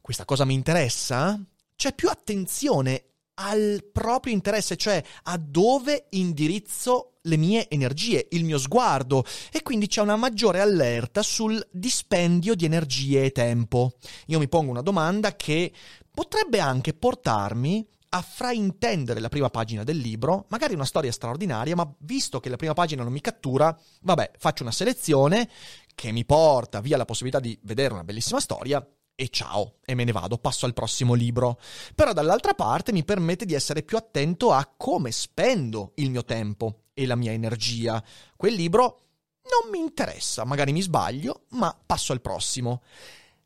questa 0.00 0.24
cosa 0.24 0.44
mi 0.44 0.54
interessa, 0.54 1.40
c'è 1.76 1.94
più 1.94 2.08
attenzione 2.08 3.10
al 3.38 3.84
proprio 3.92 4.32
interesse, 4.32 4.76
cioè 4.76 5.02
a 5.24 5.36
dove 5.36 6.06
indirizzo 6.10 7.18
le 7.22 7.36
mie 7.36 7.68
energie, 7.68 8.28
il 8.30 8.44
mio 8.44 8.58
sguardo 8.58 9.24
e 9.52 9.62
quindi 9.62 9.88
c'è 9.88 10.00
una 10.00 10.16
maggiore 10.16 10.60
allerta 10.60 11.22
sul 11.22 11.64
dispendio 11.70 12.54
di 12.54 12.64
energie 12.64 13.24
e 13.24 13.32
tempo. 13.32 13.92
Io 14.26 14.38
mi 14.38 14.48
pongo 14.48 14.70
una 14.70 14.80
domanda 14.80 15.36
che 15.36 15.72
potrebbe 16.10 16.60
anche 16.60 16.94
portarmi 16.94 17.86
a 18.16 18.22
fraintendere 18.22 19.20
la 19.20 19.28
prima 19.28 19.50
pagina 19.50 19.84
del 19.84 19.98
libro, 19.98 20.46
magari 20.48 20.74
una 20.74 20.84
storia 20.84 21.12
straordinaria, 21.12 21.76
ma 21.76 21.90
visto 21.98 22.40
che 22.40 22.48
la 22.48 22.56
prima 22.56 22.72
pagina 22.72 23.02
non 23.02 23.12
mi 23.12 23.20
cattura, 23.20 23.78
vabbè, 24.02 24.32
faccio 24.38 24.62
una 24.62 24.72
selezione 24.72 25.48
che 25.94 26.12
mi 26.12 26.24
porta 26.24 26.80
via 26.80 26.96
la 26.96 27.04
possibilità 27.04 27.40
di 27.40 27.58
vedere 27.62 27.92
una 27.92 28.04
bellissima 28.04 28.40
storia 28.40 28.86
e 29.14 29.28
ciao, 29.28 29.76
e 29.84 29.94
me 29.94 30.04
ne 30.04 30.12
vado, 30.12 30.38
passo 30.38 30.66
al 30.66 30.74
prossimo 30.74 31.14
libro. 31.14 31.58
Però 31.94 32.12
dall'altra 32.12 32.54
parte 32.54 32.92
mi 32.92 33.04
permette 33.04 33.46
di 33.46 33.54
essere 33.54 33.82
più 33.82 33.96
attento 33.96 34.52
a 34.52 34.70
come 34.76 35.10
spendo 35.10 35.92
il 35.96 36.10
mio 36.10 36.24
tempo 36.24 36.84
e 36.92 37.06
la 37.06 37.16
mia 37.16 37.32
energia. 37.32 38.02
Quel 38.36 38.54
libro 38.54 39.00
non 39.42 39.70
mi 39.70 39.78
interessa, 39.78 40.44
magari 40.44 40.72
mi 40.72 40.82
sbaglio, 40.82 41.44
ma 41.50 41.74
passo 41.86 42.12
al 42.12 42.20
prossimo. 42.20 42.82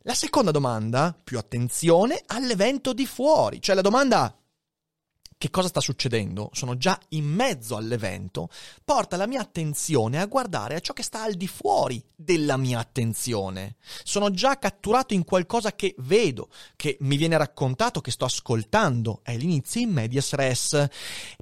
La 0.03 0.13
seconda 0.13 0.51
domanda, 0.51 1.15
più 1.23 1.37
attenzione 1.37 2.21
all'evento 2.25 2.91
di 2.91 3.05
fuori, 3.05 3.61
cioè 3.61 3.75
la 3.75 3.81
domanda 3.81 4.35
che 5.41 5.49
cosa 5.49 5.69
sta 5.69 5.79
succedendo, 5.79 6.51
sono 6.53 6.77
già 6.77 6.99
in 7.09 7.25
mezzo 7.25 7.75
all'evento, 7.75 8.49
porta 8.85 9.17
la 9.17 9.25
mia 9.25 9.41
attenzione 9.41 10.21
a 10.21 10.27
guardare 10.27 10.75
a 10.75 10.79
ciò 10.79 10.93
che 10.93 11.01
sta 11.01 11.23
al 11.23 11.33
di 11.33 11.47
fuori 11.47 11.99
della 12.15 12.57
mia 12.57 12.77
attenzione. 12.77 13.77
Sono 14.03 14.29
già 14.29 14.59
catturato 14.59 15.15
in 15.15 15.23
qualcosa 15.23 15.73
che 15.73 15.95
vedo, 15.97 16.49
che 16.75 16.95
mi 16.99 17.17
viene 17.17 17.39
raccontato, 17.39 18.01
che 18.01 18.11
sto 18.11 18.25
ascoltando. 18.25 19.21
È 19.23 19.35
l'inizio 19.35 19.81
in 19.81 19.89
medias 19.89 20.33
res. 20.33 20.87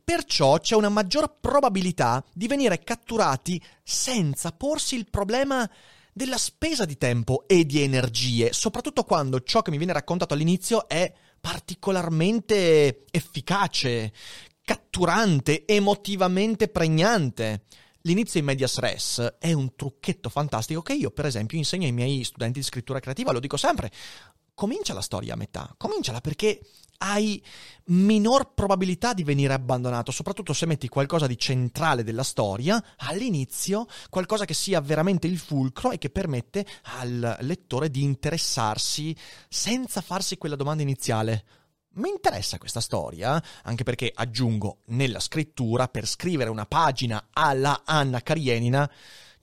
Perciò 0.01 0.59
c'è 0.59 0.75
una 0.75 0.87
maggior 0.87 1.35
probabilità 1.37 2.23
di 2.33 2.47
venire 2.47 2.79
catturati 2.79 3.61
senza 3.83 4.53
porsi 4.53 4.95
il 4.95 5.09
problema 5.09 5.69
della 6.13 6.37
spesa 6.37 6.85
di 6.85 6.97
tempo 6.97 7.43
e 7.47 7.65
di 7.65 7.81
energie, 7.81 8.53
soprattutto 8.53 9.03
quando 9.03 9.41
ciò 9.41 9.61
che 9.61 9.71
mi 9.71 9.77
viene 9.77 9.91
raccontato 9.91 10.33
all'inizio 10.33 10.87
è 10.87 11.13
particolarmente 11.39 13.05
efficace, 13.11 14.13
catturante, 14.63 15.65
emotivamente 15.65 16.67
pregnante. 16.67 17.63
L'inizio 18.03 18.39
in 18.39 18.45
medias 18.45 18.77
res 18.77 19.35
è 19.39 19.51
un 19.51 19.75
trucchetto 19.75 20.29
fantastico 20.29 20.81
che 20.81 20.93
io, 20.93 21.11
per 21.11 21.25
esempio, 21.25 21.57
insegno 21.57 21.85
ai 21.85 21.91
miei 21.91 22.23
studenti 22.23 22.59
di 22.59 22.65
scrittura 22.65 22.99
creativa, 22.99 23.31
lo 23.31 23.39
dico 23.39 23.57
sempre. 23.57 23.91
Comincia 24.59 24.93
la 24.93 24.99
storia 24.99 25.35
a 25.35 25.37
metà, 25.37 25.73
cominciala 25.77 26.19
perché 26.19 26.59
hai 26.97 27.41
minor 27.85 28.53
probabilità 28.53 29.13
di 29.13 29.23
venire 29.23 29.53
abbandonato, 29.53 30.11
soprattutto 30.11 30.51
se 30.51 30.65
metti 30.65 30.89
qualcosa 30.89 31.27
di 31.27 31.37
centrale 31.37 32.03
della 32.03 32.23
storia 32.23 32.83
all'inizio, 32.97 33.85
qualcosa 34.09 34.43
che 34.43 34.53
sia 34.53 34.81
veramente 34.81 35.27
il 35.27 35.37
fulcro 35.37 35.91
e 35.91 35.97
che 35.97 36.09
permette 36.09 36.65
al 36.99 37.37
lettore 37.39 37.89
di 37.89 38.03
interessarsi 38.03 39.15
senza 39.47 40.01
farsi 40.01 40.37
quella 40.37 40.57
domanda 40.57 40.83
iniziale. 40.83 41.45
Mi 41.91 42.09
interessa 42.09 42.57
questa 42.57 42.81
storia, 42.81 43.41
anche 43.63 43.83
perché 43.83 44.11
aggiungo 44.13 44.79
nella 44.87 45.21
scrittura, 45.21 45.87
per 45.87 46.05
scrivere 46.05 46.49
una 46.49 46.65
pagina 46.65 47.29
alla 47.31 47.83
Anna 47.85 48.19
Karenina, 48.19 48.91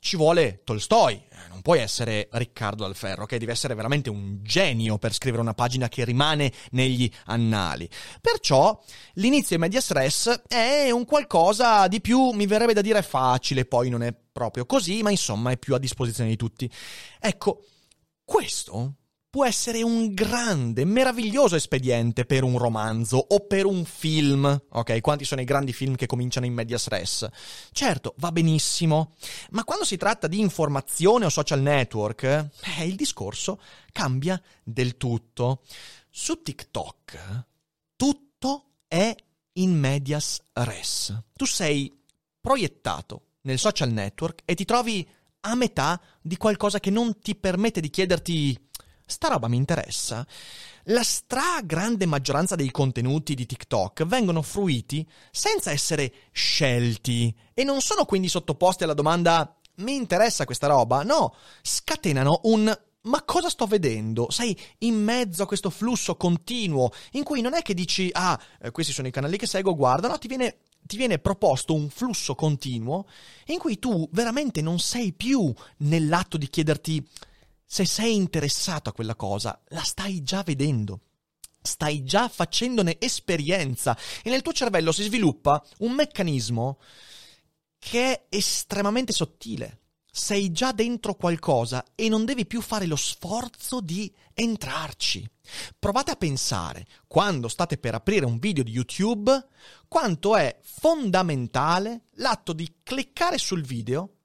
ci 0.07 0.17
vuole 0.17 0.61
Tolstoi, 0.63 1.15
eh, 1.15 1.49
non 1.49 1.63
puoi 1.63 1.81
essere 1.81 2.29
Riccardo 2.31 2.85
Alferro, 2.85 3.27
che 3.27 3.39
devi 3.39 3.51
essere 3.51 3.75
veramente 3.75 4.09
un 4.09 4.39
genio 4.41 4.99
per 4.99 5.13
scrivere 5.13 5.43
una 5.43 5.53
pagina 5.53 5.89
che 5.89 6.05
rimane 6.05 6.53
negli 6.71 7.11
annali. 7.25 7.91
Perciò 8.21 8.81
l'inizio 9.15 9.57
in 9.57 9.63
media 9.63 9.81
stress 9.81 10.43
è 10.47 10.91
un 10.93 11.05
qualcosa 11.05 11.89
di 11.89 12.01
più, 12.01 12.31
mi 12.31 12.47
verrebbe 12.47 12.73
da 12.73 12.83
dire 12.83 13.03
facile, 13.03 13.65
poi 13.65 13.89
non 13.89 14.05
è 14.05 14.15
proprio 14.15 14.65
così, 14.65 15.03
ma 15.03 15.11
insomma 15.11 15.51
è 15.51 15.59
più 15.59 15.75
a 15.75 15.79
disposizione 15.79 16.31
di 16.31 16.37
tutti. 16.37 16.71
Ecco, 17.19 17.65
questo 18.25 18.95
può 19.37 19.45
essere 19.45 19.83
un 19.83 20.15
grande, 20.15 20.87
meraviglioso 20.87 21.57
espediente 21.57 22.25
per 22.25 22.43
un 22.43 22.57
romanzo 22.57 23.19
o 23.19 23.41
per 23.41 23.67
un 23.67 23.85
film. 23.85 24.47
Ok, 24.71 25.03
quanti 25.03 25.27
sono 25.27 25.43
i 25.43 25.45
grandi 25.45 25.75
film 25.75 25.95
che 25.95 26.07
cominciano 26.07 26.47
in 26.47 26.55
medias 26.55 26.87
res? 26.87 27.29
Certo, 27.71 28.15
va 28.17 28.33
benissimo, 28.33 29.13
ma 29.51 29.63
quando 29.65 29.85
si 29.85 29.99
tratta 29.99 30.27
di 30.27 30.41
informazione 30.41 31.27
o 31.27 31.29
social 31.29 31.61
network, 31.61 32.23
eh, 32.23 32.87
il 32.87 32.95
discorso 32.95 33.61
cambia 33.93 34.41
del 34.65 34.97
tutto. 34.97 35.61
Su 36.09 36.41
TikTok 36.41 37.45
tutto 37.95 38.71
è 38.89 39.15
in 39.53 39.79
medias 39.79 40.41
res. 40.55 41.15
Tu 41.35 41.45
sei 41.45 41.95
proiettato 42.41 43.33
nel 43.43 43.59
social 43.59 43.91
network 43.91 44.41
e 44.47 44.55
ti 44.55 44.65
trovi 44.65 45.07
a 45.41 45.55
metà 45.55 46.01
di 46.21 46.37
qualcosa 46.37 46.81
che 46.81 46.91
non 46.91 47.19
ti 47.21 47.37
permette 47.37 47.81
di 47.81 47.89
chiederti 47.89 48.66
sta 49.07 49.29
roba 49.29 49.49
mi 49.49 49.57
interessa. 49.57 50.27
La 50.89 51.03
stragrande 51.03 52.07
maggioranza 52.07 52.57
dei 52.57 52.71
contenuti 52.71 53.35
di 53.35 53.47
TikTok 53.47 54.05
vengono 54.05 54.43
fruiti 54.43 55.09
senza 55.31 55.71
essere 55.71 56.13
scelti 56.33 57.35
e 57.55 57.65
non 57.65 57.81
sono 57.81 58.05
quindi 58.05 58.29
sottoposti 58.29 58.85
alla 58.85 58.95
domanda 58.95 59.57
mi 59.77 59.95
interessa 59.95 60.45
questa 60.45 60.67
roba? 60.67 61.03
No, 61.03 61.35
scatenano 61.63 62.41
un 62.45 62.77
ma 63.07 63.23
cosa 63.23 63.49
sto 63.49 63.67
vedendo? 63.67 64.31
Sei 64.31 64.59
in 64.79 64.97
mezzo 64.97 65.45
a 65.45 65.47
questo 65.47 65.71
flusso 65.71 66.17
continuo 66.17 66.91
in 67.13 67.23
cui 67.23 67.41
non 67.41 67.55
è 67.55 67.63
che 67.63 67.73
dici 67.73 68.09
ah, 68.13 68.39
eh, 68.61 68.73
questi 68.73 68.93
sono 68.93 69.07
i 69.07 69.13
canali 69.13 69.37
che 69.37 69.47
seguo, 69.47 69.77
guarda, 69.77 70.09
no, 70.09 70.19
ti 70.19 70.27
viene 70.27 70.59
ti 70.87 70.97
viene 70.97 71.19
proposto 71.19 71.75
un 71.75 71.89
flusso 71.91 72.35
continuo 72.37 73.07
in 73.47 73.59
cui 73.59 73.79
tu 73.79 74.09
veramente 74.13 74.63
non 74.63 74.79
sei 74.79 75.13
più 75.13 75.53
nell'atto 75.79 76.37
di 76.37 76.49
chiederti 76.49 77.05
se 77.67 77.85
sei 77.85 78.15
interessato 78.15 78.89
a 78.89 78.93
quella 78.93 79.17
cosa, 79.17 79.61
la 79.71 79.83
stai 79.83 80.23
già 80.23 80.43
vedendo. 80.43 81.01
stai 81.67 82.05
già 82.05 82.29
facendone 82.29 82.97
esperienza 83.01 83.99
e 84.23 84.31
nel 84.31 84.43
tuo 84.43 84.53
cervello 84.53 84.93
si 84.93 85.03
sviluppa 85.03 85.63
un 85.79 85.93
meccanismo 85.93 86.79
che 87.79 88.13
è 88.13 88.27
estremamente 88.31 89.13
sottile. 89.13 89.81
Sei 90.11 90.51
già 90.51 90.73
dentro 90.73 91.15
qualcosa 91.15 91.85
e 91.95 92.09
non 92.09 92.25
devi 92.25 92.47
più 92.47 92.63
fare 92.63 92.87
lo 92.87 92.97
sforzo 92.97 93.81
di 93.81 94.11
entrarci. 94.33 95.29
Provate 95.79 96.13
a 96.13 96.17
pensare, 96.17 96.87
quando 97.07 97.49
state 97.49 97.77
per 97.77 97.95
aprire 97.95 98.25
un 98.25 98.39
video 98.39 98.65
di 98.65 98.71
YouTube, 98.71 99.47
quanto 99.89 100.35
è 100.37 100.59
fondamentale 100.63 102.05
l'atto 102.15 102.55
di 102.55 102.77
cliccare 102.83 103.37
sul 103.37 103.63
video 103.63 104.16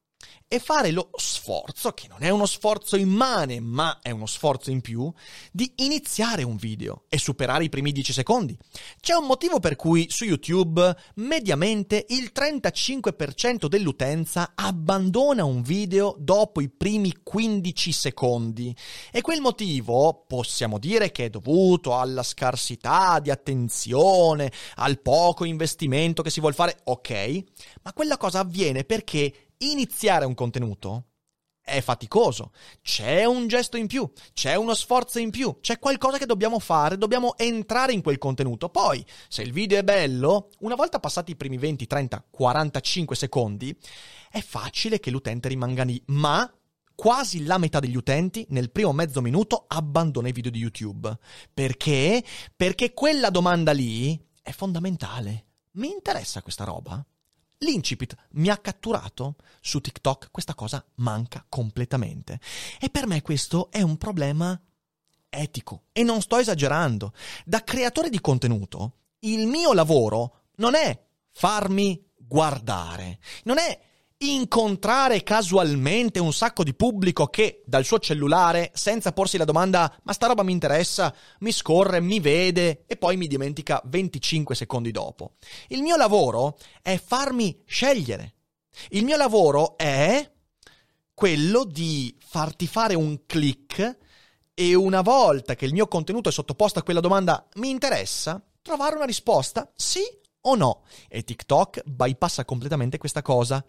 e 0.54 0.60
fare 0.60 0.92
lo 0.92 1.12
sforzo, 1.16 1.94
che 1.94 2.10
non 2.10 2.24
è 2.24 2.30
uno 2.30 2.46
sforzo 2.46 2.98
immane, 2.98 3.62
ma 3.62 4.00
è 4.02 4.10
uno 4.10 4.26
sforzo 4.26 4.70
in 4.70 4.82
più, 4.82 5.10
di 5.50 5.72
iniziare 5.78 6.44
un 6.44 6.58
video 6.58 7.06
e 7.08 7.18
superare 7.18 7.64
i 7.64 7.70
primi 7.70 7.94
10 7.94 8.12
secondi. 8.12 8.58
C'è 9.00 9.14
un 9.14 9.28
motivo 9.28 9.62
per 9.62 9.78
cui 9.78 10.08
su 10.10 10.26
YouTube 10.26 10.94
mediamente 11.16 12.06
il 12.10 12.34
35% 12.36 13.68
dell'utenza 13.68 14.52
abbandona 14.54 15.46
un 15.46 15.62
video 15.62 16.18
dopo 16.20 16.60
i 16.60 16.68
primi 16.68 17.20
15 17.24 17.92
secondi. 17.94 18.76
E 19.10 19.22
quel 19.22 19.40
motivo 19.40 20.26
possiamo 20.28 20.80
dire 20.80 21.14
che 21.14 21.28
è 21.28 21.30
dovuto 21.30 21.98
alla 21.98 22.24
scarsità 22.24 23.22
di 23.22 23.32
attenzione, 23.32 24.52
al 24.76 25.00
poco 25.00 25.46
investimento 25.46 26.22
che 26.22 26.30
si 26.30 26.42
vuole 26.42 26.56
fare, 26.56 26.78
ok, 26.84 27.44
ma 27.84 27.94
quella 27.94 28.18
cosa 28.18 28.40
avviene 28.40 28.84
perché 28.84 29.51
iniziare 29.62 30.26
un 30.26 30.34
contenuto 30.34 31.06
è 31.64 31.82
faticoso, 31.82 32.52
c'è 32.82 33.24
un 33.26 33.48
gesto 33.48 33.78
in 33.78 33.88
più, 33.88 34.12
c'è 34.34 34.56
uno 34.56 34.74
sforzo 34.74 35.20
in 35.20 35.30
più, 35.30 35.60
c'è 35.62 35.80
qualcosa 35.80 36.18
che 36.18 36.26
dobbiamo 36.26 36.60
fare, 36.60 36.98
dobbiamo 36.98 37.38
entrare 37.38 37.94
in 37.94 38.02
quel 38.02 38.18
contenuto. 38.18 38.70
Poi, 38.70 39.06
se 39.30 39.44
il 39.44 39.54
video 39.54 39.78
è 39.78 39.84
bello, 39.84 40.50
una 40.60 40.76
volta 40.76 41.00
passati 41.00 41.32
i 41.32 41.36
primi 41.36 41.58
20, 41.58 41.88
30, 41.88 42.26
45 42.30 43.16
secondi, 43.16 43.76
è 44.30 44.42
facile 44.42 45.00
che 45.00 45.12
l'utente 45.12 45.48
rimanga 45.48 45.84
lì, 45.84 46.02
ma 46.08 46.52
quasi 46.96 47.46
la 47.46 47.58
metà 47.58 47.80
degli 47.80 47.96
utenti 47.96 48.46
nel 48.50 48.72
primo 48.72 48.92
mezzo 48.92 49.22
minuto 49.22 49.66
abbandona 49.68 50.28
i 50.28 50.34
video 50.34 50.52
di 50.52 50.60
YouTube. 50.60 51.16
Perché? 51.54 52.24
Perché 52.56 52.94
quella 52.94 53.30
domanda 53.30 53.72
lì 53.72 54.20
è 54.42 54.52
fondamentale. 54.52 55.46
Mi 55.74 55.90
interessa 55.90 56.42
questa 56.42 56.64
roba? 56.64 57.04
L'incipit 57.64 58.16
mi 58.32 58.50
ha 58.50 58.58
catturato? 58.58 59.36
Su 59.60 59.82
TikTok 59.82 60.30
questa 60.32 60.56
cosa 60.56 60.84
manca 60.96 61.46
completamente. 61.48 62.40
E 62.80 62.90
per 62.90 63.06
me 63.06 63.22
questo 63.22 63.70
è 63.70 63.82
un 63.82 63.98
problema 63.98 64.60
etico. 65.30 65.84
E 65.92 66.04
non 66.04 66.22
sto 66.22 66.38
esagerando. 66.38 67.14
Da 67.46 67.64
creatore 67.64 68.10
di 68.10 68.20
contenuto, 68.20 68.94
il 69.20 69.46
mio 69.46 69.74
lavoro 69.74 70.46
non 70.56 70.74
è 70.74 71.06
farmi 71.30 72.04
guardare, 72.16 73.20
non 73.44 73.60
è 73.60 73.80
incontrare 74.22 75.24
casualmente 75.24 76.20
un 76.20 76.34
sacco 76.34 76.64
di 76.64 76.74
pubblico 76.74 77.28
che 77.28 77.64
dal 77.66 77.86
suo 77.86 78.00
cellulare, 78.00 78.72
senza 78.74 79.14
porsi 79.14 79.38
la 79.38 79.46
domanda 79.46 79.96
ma 80.04 80.14
sta 80.14 80.28
roba 80.28 80.44
mi 80.44 80.52
interessa, 80.52 81.14
mi 81.40 81.52
scorre, 81.52 82.02
mi 82.02 82.20
vede 82.20 82.84
e 82.86 82.98
poi 82.98 83.18
mi 83.18 83.28
dimentica 83.28 83.82
25 83.86 84.56
secondi 84.56 84.92
dopo. 84.92 85.34
Il 85.70 85.82
mio 85.82 85.96
lavoro 85.96 86.58
è 86.82 87.02
farmi 87.04 87.64
scegliere. 87.66 88.36
Il 88.90 89.04
mio 89.04 89.18
lavoro 89.18 89.78
è 89.78 90.30
quello 91.14 91.64
di 91.64 92.16
farti 92.20 92.68
fare 92.68 92.96
un 92.96 93.26
click 93.26 93.98
e 94.54 94.74
una 94.76 95.02
volta 95.02 95.56
che 95.56 95.66
il 95.66 95.74
mio 95.74 95.88
contenuto 95.88 96.30
è 96.30 96.32
sottoposto 96.32 96.80
a 96.80 96.84
quella 96.84 97.00
domanda 97.00 97.48
mi 97.56 97.70
interessa, 97.70 98.44
trovare 98.62 98.96
una 98.96 99.06
risposta 99.06 99.72
sì 99.76 100.02
o 100.42 100.56
no? 100.56 100.82
E 101.08 101.24
TikTok 101.24 101.84
bypassa 101.86 102.46
completamente 102.46 102.98
questa 102.98 103.22
cosa. 103.22 103.64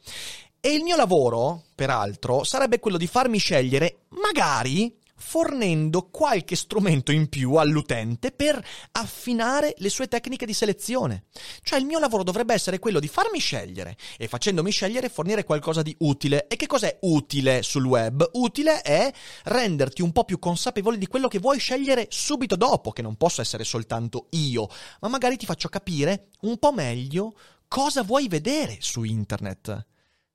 E 0.61 0.73
il 0.73 0.83
mio 0.83 0.97
lavoro, 0.97 1.65
peraltro, 1.75 2.45
sarebbe 2.45 2.79
quello 2.79 2.97
di 2.97 3.07
farmi 3.07 3.39
scegliere, 3.39 4.03
magari 4.11 4.97
fornendo 5.25 6.09
qualche 6.11 6.57
strumento 6.57 7.13
in 7.13 7.29
più 7.29 7.55
all'utente 7.55 8.33
per 8.33 8.63
affinare 8.91 9.73
le 9.79 9.89
sue 9.89 10.09
tecniche 10.09 10.45
di 10.45 10.53
selezione. 10.53 11.25
Cioè 11.63 11.79
il 11.79 11.87
mio 11.87 12.01
lavoro 12.01 12.25
dovrebbe 12.25 12.53
essere 12.53 12.81
quello 12.81 12.99
di 12.99 13.09
farmi 13.09 13.39
scegliere 13.39 13.97
e 14.19 14.27
facendomi 14.27 14.71
scegliere 14.71 15.09
fornire 15.09 15.45
qualcosa 15.45 15.81
di 15.81 15.95
utile. 16.01 16.49
E 16.49 16.57
che 16.57 16.67
cos'è 16.67 16.99
utile 17.03 17.63
sul 17.63 17.87
web? 17.87 18.29
Utile 18.33 18.83
è 18.83 19.11
renderti 19.45 20.03
un 20.03 20.13
po' 20.13 20.25
più 20.25 20.39
consapevole 20.39 20.99
di 20.99 21.07
quello 21.07 21.29
che 21.29 21.39
vuoi 21.39 21.59
scegliere 21.59 22.09
subito 22.11 22.57
dopo, 22.57 22.91
che 22.91 23.01
non 23.01 23.17
posso 23.17 23.41
essere 23.41 23.65
soltanto 23.65 24.27
io, 24.31 24.69
ma 25.01 25.09
magari 25.09 25.37
ti 25.37 25.47
faccio 25.47 25.69
capire 25.69 26.29
un 26.41 26.59
po' 26.59 26.73
meglio 26.73 27.35
cosa 27.69 28.03
vuoi 28.03 28.29
vedere 28.29 28.77
su 28.81 29.05
internet. 29.05 29.87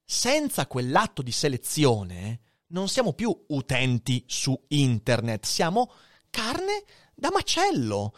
Senza 0.04 0.66
quell'atto 0.66 1.22
di 1.22 1.34
selezione, 1.34 2.40
non 2.68 2.88
siamo 2.88 3.14
più 3.14 3.36
utenti 3.48 4.24
su 4.28 4.60
internet, 4.70 5.46
siamo 5.46 5.92
carne 6.30 6.84
da 7.16 7.30
macello. 7.32 8.14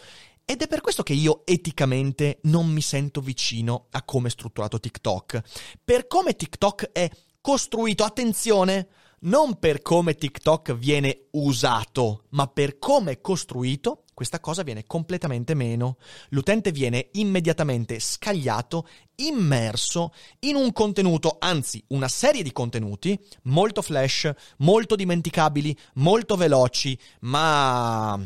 Ed 0.45 0.63
è 0.63 0.67
per 0.67 0.81
questo 0.81 1.03
che 1.03 1.13
io 1.13 1.45
eticamente 1.45 2.39
non 2.43 2.67
mi 2.67 2.81
sento 2.81 3.21
vicino 3.21 3.87
a 3.91 4.03
come 4.03 4.29
è 4.29 4.31
strutturato 4.31 4.79
TikTok. 4.79 5.41
Per 5.83 6.07
come 6.07 6.35
TikTok 6.35 6.91
è 6.91 7.09
costruito, 7.39 8.03
attenzione, 8.03 8.87
non 9.21 9.59
per 9.59 9.81
come 9.81 10.15
TikTok 10.15 10.73
viene 10.73 11.27
usato, 11.31 12.25
ma 12.29 12.47
per 12.47 12.79
come 12.79 13.11
è 13.11 13.21
costruito, 13.21 14.05
questa 14.19 14.41
cosa 14.41 14.63
viene 14.63 14.85
completamente 14.85 15.53
meno. 15.53 15.95
L'utente 16.31 16.73
viene 16.73 17.07
immediatamente 17.13 18.01
scagliato, 18.01 18.85
immerso 19.15 20.11
in 20.39 20.57
un 20.57 20.73
contenuto, 20.73 21.37
anzi 21.39 21.81
una 21.87 22.09
serie 22.09 22.43
di 22.43 22.51
contenuti 22.51 23.17
molto 23.43 23.81
flash, 23.81 24.29
molto 24.57 24.97
dimenticabili, 24.97 25.73
molto 25.93 26.35
veloci, 26.35 26.99
ma 27.21 28.19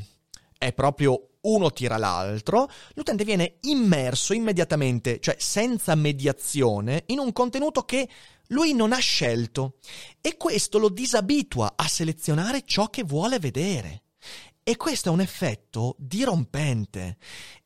è 0.57 0.73
proprio 0.73 1.27
uno 1.41 1.71
tira 1.71 1.97
l'altro, 1.97 2.67
l'utente 2.95 3.23
viene 3.23 3.57
immerso 3.61 4.33
immediatamente, 4.33 5.19
cioè 5.19 5.35
senza 5.37 5.93
mediazione, 5.93 7.03
in 7.07 7.19
un 7.19 7.31
contenuto 7.31 7.83
che 7.83 8.09
lui 8.47 8.73
non 8.73 8.93
ha 8.93 8.97
scelto 8.97 9.75
e 10.21 10.37
questo 10.37 10.79
lo 10.79 10.89
disabitua 10.89 11.73
a 11.75 11.87
selezionare 11.87 12.63
ciò 12.65 12.89
che 12.89 13.03
vuole 13.03 13.37
vedere. 13.37 14.01
E 14.65 14.77
questo 14.77 15.09
è 15.09 15.11
un 15.11 15.19
effetto 15.19 15.95
dirompente. 15.99 17.17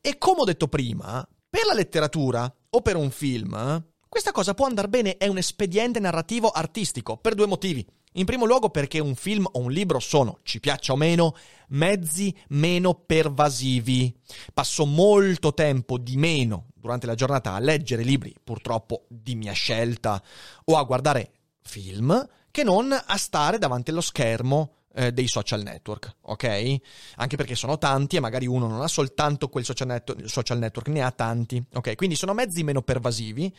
E 0.01 0.17
come 0.17 0.41
ho 0.41 0.45
detto 0.45 0.67
prima, 0.67 1.25
per 1.47 1.65
la 1.65 1.75
letteratura 1.75 2.51
o 2.71 2.81
per 2.81 2.95
un 2.95 3.11
film, 3.11 3.85
questa 4.09 4.31
cosa 4.31 4.55
può 4.55 4.65
andare 4.65 4.89
bene, 4.89 5.17
è 5.17 5.27
un 5.27 5.37
espediente 5.37 5.99
narrativo 5.99 6.49
artistico, 6.49 7.17
per 7.17 7.35
due 7.35 7.45
motivi. 7.45 7.85
In 8.13 8.25
primo 8.25 8.45
luogo 8.45 8.71
perché 8.71 8.97
un 8.97 9.13
film 9.13 9.47
o 9.51 9.59
un 9.59 9.71
libro 9.71 9.99
sono, 9.99 10.39
ci 10.41 10.59
piaccia 10.59 10.93
o 10.93 10.95
meno, 10.95 11.35
mezzi 11.69 12.35
meno 12.47 12.95
pervasivi. 12.95 14.19
Passo 14.51 14.87
molto 14.87 15.53
tempo 15.53 15.99
di 15.99 16.17
meno 16.17 16.69
durante 16.73 17.05
la 17.05 17.13
giornata 17.13 17.53
a 17.53 17.59
leggere 17.59 18.01
libri, 18.01 18.33
purtroppo 18.43 19.05
di 19.07 19.35
mia 19.35 19.53
scelta, 19.53 20.19
o 20.63 20.77
a 20.77 20.83
guardare 20.83 21.31
film, 21.61 22.27
che 22.49 22.63
non 22.63 22.91
a 22.91 23.17
stare 23.17 23.59
davanti 23.59 23.91
allo 23.91 24.01
schermo 24.01 24.76
eh, 24.97 25.11
dei 25.11 25.27
social 25.27 25.61
network, 25.61 26.15
ok? 26.21 26.75
Anche 27.17 27.37
perché 27.37 27.53
sono 27.53 27.77
tanti 27.77 28.15
e 28.15 28.19
magari 28.19 28.47
uno 28.47 28.67
non 28.67 28.81
ha 28.81 28.87
soltanto 28.87 29.47
quel 29.47 29.63
social, 29.63 29.87
net- 29.87 30.25
social 30.25 30.57
network, 30.57 30.87
ne 30.87 31.03
ha 31.03 31.11
tanti, 31.11 31.63
ok? 31.73 31.95
Quindi 31.95 32.15
sono 32.15 32.33
mezzi 32.33 32.63
meno 32.63 32.81
pervasivi. 32.81 33.53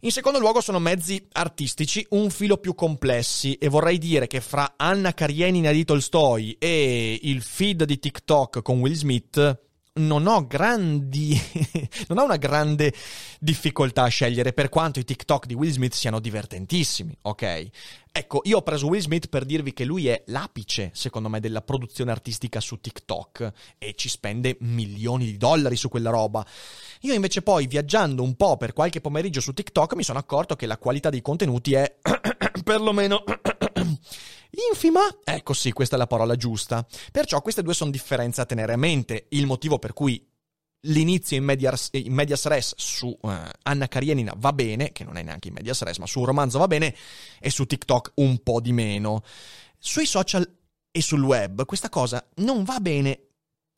In 0.00 0.12
secondo 0.12 0.38
luogo 0.38 0.60
sono 0.60 0.78
mezzi 0.78 1.26
artistici 1.32 2.06
un 2.10 2.30
filo 2.30 2.58
più 2.58 2.74
complessi 2.74 3.54
e 3.54 3.68
vorrei 3.68 3.98
dire 3.98 4.26
che 4.26 4.40
fra 4.40 4.74
Anna 4.76 5.14
Karenina 5.14 5.72
di 5.72 5.84
Tolstoi 5.84 6.56
e 6.60 7.18
il 7.22 7.42
feed 7.42 7.84
di 7.84 7.98
TikTok 7.98 8.62
con 8.62 8.78
Will 8.78 8.92
Smith 8.92 9.64
non 9.96 10.26
ho 10.26 10.46
grandi. 10.46 11.40
non 12.08 12.18
ho 12.18 12.24
una 12.24 12.36
grande 12.36 12.92
difficoltà 13.38 14.04
a 14.04 14.08
scegliere, 14.08 14.52
per 14.52 14.68
quanto 14.68 14.98
i 14.98 15.04
TikTok 15.04 15.46
di 15.46 15.54
Will 15.54 15.70
Smith 15.70 15.94
siano 15.94 16.20
divertentissimi, 16.20 17.16
ok? 17.22 17.68
Ecco, 18.12 18.40
io 18.44 18.56
ho 18.56 18.62
preso 18.62 18.86
Will 18.86 19.00
Smith 19.00 19.28
per 19.28 19.44
dirvi 19.44 19.74
che 19.74 19.84
lui 19.84 20.08
è 20.08 20.22
l'apice, 20.28 20.90
secondo 20.94 21.28
me, 21.28 21.38
della 21.38 21.60
produzione 21.60 22.10
artistica 22.10 22.60
su 22.60 22.80
TikTok 22.80 23.52
e 23.76 23.94
ci 23.94 24.08
spende 24.08 24.56
milioni 24.60 25.26
di 25.26 25.36
dollari 25.36 25.76
su 25.76 25.90
quella 25.90 26.08
roba. 26.08 26.44
Io 27.02 27.12
invece 27.12 27.42
poi, 27.42 27.66
viaggiando 27.66 28.22
un 28.22 28.34
po' 28.34 28.56
per 28.56 28.72
qualche 28.72 29.02
pomeriggio 29.02 29.40
su 29.40 29.52
TikTok, 29.52 29.94
mi 29.94 30.02
sono 30.02 30.18
accorto 30.18 30.56
che 30.56 30.66
la 30.66 30.78
qualità 30.78 31.10
dei 31.10 31.20
contenuti 31.20 31.74
è 31.74 31.96
perlomeno 32.64 33.22
Infima? 34.70 35.02
Ecco 35.24 35.52
sì, 35.52 35.72
questa 35.72 35.96
è 35.96 35.98
la 35.98 36.06
parola 36.06 36.36
giusta. 36.36 36.86
Perciò 37.12 37.42
queste 37.42 37.62
due 37.62 37.74
sono 37.74 37.90
differenze 37.90 38.40
a 38.40 38.46
tenere 38.46 38.72
a 38.72 38.76
mente. 38.76 39.26
Il 39.30 39.46
motivo 39.46 39.78
per 39.78 39.92
cui 39.92 40.24
l'inizio 40.86 41.36
in 41.36 41.44
medias, 41.44 41.88
in 41.92 42.12
medias 42.12 42.46
res 42.46 42.74
su 42.76 43.08
uh, 43.20 43.30
Anna 43.62 43.88
Karenina 43.88 44.32
va 44.36 44.52
bene, 44.52 44.92
che 44.92 45.04
non 45.04 45.16
è 45.16 45.22
neanche 45.22 45.48
in 45.48 45.54
medias 45.54 45.82
res, 45.82 45.98
ma 45.98 46.06
su 46.06 46.20
un 46.20 46.26
romanzo 46.26 46.58
va 46.58 46.66
bene, 46.66 46.94
e 47.40 47.50
su 47.50 47.66
TikTok 47.66 48.12
un 48.16 48.42
po' 48.42 48.60
di 48.60 48.72
meno. 48.72 49.22
Sui 49.78 50.06
social 50.06 50.48
e 50.90 51.02
sul 51.02 51.22
web 51.22 51.66
questa 51.66 51.90
cosa 51.90 52.26
non 52.36 52.64
va 52.64 52.78
bene 52.80 53.25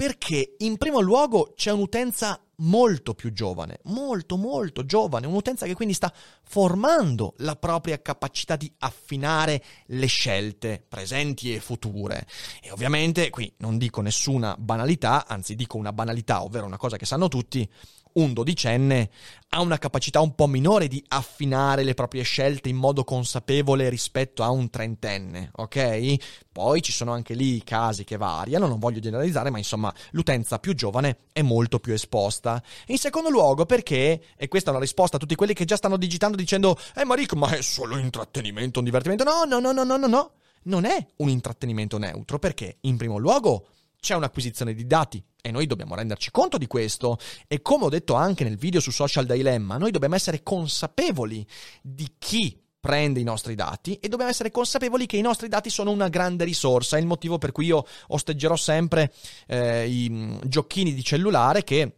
Perché 0.00 0.54
in 0.58 0.76
primo 0.76 1.00
luogo 1.00 1.54
c'è 1.56 1.72
un'utenza 1.72 2.40
molto 2.58 3.14
più 3.14 3.32
giovane, 3.32 3.80
molto 3.86 4.36
molto 4.36 4.84
giovane, 4.84 5.26
un'utenza 5.26 5.66
che 5.66 5.74
quindi 5.74 5.92
sta 5.92 6.12
formando 6.44 7.34
la 7.38 7.56
propria 7.56 8.00
capacità 8.00 8.54
di 8.54 8.72
affinare 8.78 9.60
le 9.86 10.06
scelte 10.06 10.84
presenti 10.88 11.52
e 11.52 11.58
future. 11.58 12.28
E 12.62 12.70
ovviamente 12.70 13.28
qui 13.30 13.52
non 13.56 13.76
dico 13.76 14.00
nessuna 14.00 14.54
banalità, 14.56 15.26
anzi 15.26 15.56
dico 15.56 15.76
una 15.76 15.92
banalità, 15.92 16.44
ovvero 16.44 16.66
una 16.66 16.76
cosa 16.76 16.96
che 16.96 17.04
sanno 17.04 17.26
tutti, 17.26 17.68
un 18.14 18.32
dodicenne 18.32 19.10
ha 19.50 19.60
una 19.60 19.78
capacità 19.78 20.20
un 20.20 20.34
po' 20.34 20.46
minore 20.46 20.88
di 20.88 21.02
affinare 21.08 21.82
le 21.82 21.94
proprie 21.94 22.22
scelte 22.22 22.68
in 22.68 22.76
modo 22.76 23.04
consapevole 23.04 23.88
rispetto 23.88 24.42
a 24.42 24.50
un 24.50 24.68
trentenne, 24.68 25.50
ok? 25.54 26.16
Poi 26.52 26.82
ci 26.82 26.92
sono 26.92 27.12
anche 27.12 27.34
lì 27.34 27.62
casi 27.64 28.04
che 28.04 28.16
variano, 28.16 28.66
non 28.66 28.78
voglio 28.78 29.00
generalizzare, 29.00 29.50
ma 29.50 29.58
insomma 29.58 29.92
l'utenza 30.10 30.58
più 30.58 30.74
giovane 30.74 31.20
è 31.32 31.42
molto 31.42 31.78
più 31.78 31.94
esposta. 31.94 32.62
In 32.86 32.98
secondo 32.98 33.30
luogo 33.30 33.64
perché, 33.64 34.22
e 34.36 34.48
questa 34.48 34.70
è 34.70 34.72
una 34.72 34.82
risposta 34.82 35.16
a 35.16 35.20
tutti 35.20 35.34
quelli 35.34 35.54
che 35.54 35.64
già 35.64 35.76
stanno 35.76 35.96
digitando 35.96 36.36
dicendo 36.36 36.76
eh 36.94 37.04
Marico, 37.04 37.36
ma 37.36 37.50
è 37.50 37.62
solo 37.62 37.96
intrattenimento, 37.96 38.80
un 38.80 38.84
divertimento. 38.84 39.24
No, 39.24 39.44
no, 39.44 39.58
no, 39.58 39.72
no, 39.72 39.96
no, 39.96 40.06
no. 40.06 40.32
Non 40.64 40.84
è 40.84 41.06
un 41.16 41.28
intrattenimento 41.30 41.96
neutro 41.96 42.38
perché, 42.38 42.78
in 42.82 42.96
primo 42.98 43.16
luogo, 43.16 43.68
c'è 44.00 44.14
un'acquisizione 44.14 44.74
di 44.74 44.86
dati 44.86 45.22
e 45.40 45.50
noi 45.50 45.66
dobbiamo 45.66 45.94
renderci 45.94 46.30
conto 46.30 46.58
di 46.58 46.66
questo. 46.66 47.18
E 47.46 47.62
come 47.62 47.84
ho 47.84 47.88
detto 47.88 48.14
anche 48.14 48.44
nel 48.44 48.56
video 48.56 48.80
su 48.80 48.90
Social 48.90 49.26
Dilemma, 49.26 49.76
noi 49.76 49.90
dobbiamo 49.90 50.14
essere 50.14 50.42
consapevoli 50.42 51.46
di 51.82 52.08
chi 52.18 52.60
prende 52.80 53.18
i 53.20 53.24
nostri 53.24 53.54
dati 53.54 53.94
e 53.94 54.08
dobbiamo 54.08 54.30
essere 54.30 54.50
consapevoli 54.50 55.06
che 55.06 55.16
i 55.16 55.20
nostri 55.20 55.48
dati 55.48 55.68
sono 55.68 55.90
una 55.90 56.08
grande 56.08 56.44
risorsa. 56.44 56.96
È 56.96 57.00
il 57.00 57.06
motivo 57.06 57.38
per 57.38 57.52
cui 57.52 57.66
io 57.66 57.84
osteggerò 58.08 58.56
sempre 58.56 59.12
eh, 59.46 59.88
i 59.88 60.08
mm, 60.08 60.36
giochini 60.44 60.94
di 60.94 61.02
cellulare 61.02 61.64
che 61.64 61.97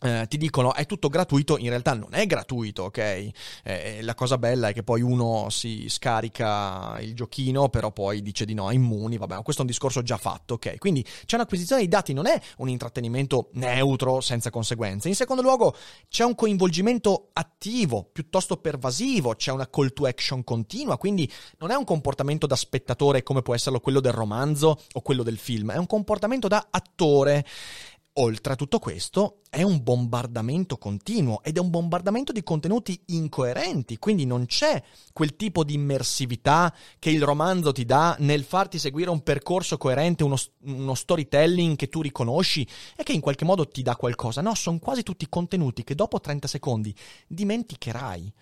eh, 0.00 0.26
ti 0.28 0.36
dicono 0.36 0.74
è 0.74 0.84
tutto 0.86 1.08
gratuito, 1.08 1.56
in 1.58 1.68
realtà 1.68 1.94
non 1.94 2.12
è 2.12 2.26
gratuito, 2.26 2.84
ok? 2.84 2.98
Eh, 3.64 3.98
la 4.02 4.14
cosa 4.14 4.36
bella 4.38 4.68
è 4.68 4.72
che 4.72 4.82
poi 4.82 5.00
uno 5.00 5.48
si 5.48 5.88
scarica 5.88 6.98
il 7.00 7.14
giochino, 7.14 7.68
però 7.68 7.92
poi 7.92 8.22
dice 8.22 8.44
di 8.44 8.54
no, 8.54 8.70
è 8.70 8.74
immuni, 8.74 9.16
vabbè, 9.16 9.42
questo 9.42 9.62
è 9.62 9.64
un 9.64 9.70
discorso 9.70 10.02
già 10.02 10.18
fatto, 10.18 10.54
ok? 10.54 10.78
Quindi 10.78 11.04
c'è 11.24 11.36
un'acquisizione 11.36 11.82
di 11.82 11.88
dati, 11.88 12.12
non 12.12 12.26
è 12.26 12.38
un 12.58 12.68
intrattenimento 12.68 13.48
neutro, 13.54 14.20
senza 14.20 14.50
conseguenze. 14.50 15.08
In 15.08 15.14
secondo 15.14 15.42
luogo 15.42 15.74
c'è 16.08 16.24
un 16.24 16.34
coinvolgimento 16.34 17.30
attivo, 17.32 18.08
piuttosto 18.12 18.58
pervasivo, 18.58 19.34
c'è 19.34 19.50
una 19.50 19.68
call 19.68 19.92
to 19.92 20.06
action 20.06 20.44
continua, 20.44 20.98
quindi 20.98 21.30
non 21.58 21.70
è 21.70 21.74
un 21.74 21.84
comportamento 21.84 22.46
da 22.46 22.56
spettatore 22.56 23.22
come 23.22 23.42
può 23.42 23.54
esserlo 23.54 23.80
quello 23.80 24.00
del 24.00 24.12
romanzo 24.12 24.78
o 24.92 25.00
quello 25.00 25.22
del 25.22 25.38
film, 25.38 25.72
è 25.72 25.78
un 25.78 25.86
comportamento 25.86 26.48
da 26.48 26.66
attore. 26.70 27.44
Oltre 28.18 28.54
a 28.54 28.56
tutto 28.56 28.78
questo, 28.78 29.42
è 29.50 29.60
un 29.60 29.82
bombardamento 29.82 30.78
continuo 30.78 31.42
ed 31.42 31.58
è 31.58 31.60
un 31.60 31.68
bombardamento 31.68 32.32
di 32.32 32.42
contenuti 32.42 32.98
incoerenti, 33.08 33.98
quindi 33.98 34.24
non 34.24 34.46
c'è 34.46 34.82
quel 35.12 35.36
tipo 35.36 35.64
di 35.64 35.74
immersività 35.74 36.74
che 36.98 37.10
il 37.10 37.22
romanzo 37.22 37.72
ti 37.72 37.84
dà 37.84 38.16
nel 38.20 38.44
farti 38.44 38.78
seguire 38.78 39.10
un 39.10 39.22
percorso 39.22 39.76
coerente, 39.76 40.24
uno, 40.24 40.36
uno 40.62 40.94
storytelling 40.94 41.76
che 41.76 41.90
tu 41.90 42.00
riconosci 42.00 42.66
e 42.96 43.02
che 43.02 43.12
in 43.12 43.20
qualche 43.20 43.44
modo 43.44 43.68
ti 43.68 43.82
dà 43.82 43.96
qualcosa. 43.96 44.40
No, 44.40 44.54
sono 44.54 44.78
quasi 44.78 45.02
tutti 45.02 45.28
contenuti 45.28 45.84
che 45.84 45.94
dopo 45.94 46.18
30 46.18 46.48
secondi 46.48 46.94
dimenticherai. 47.26 48.32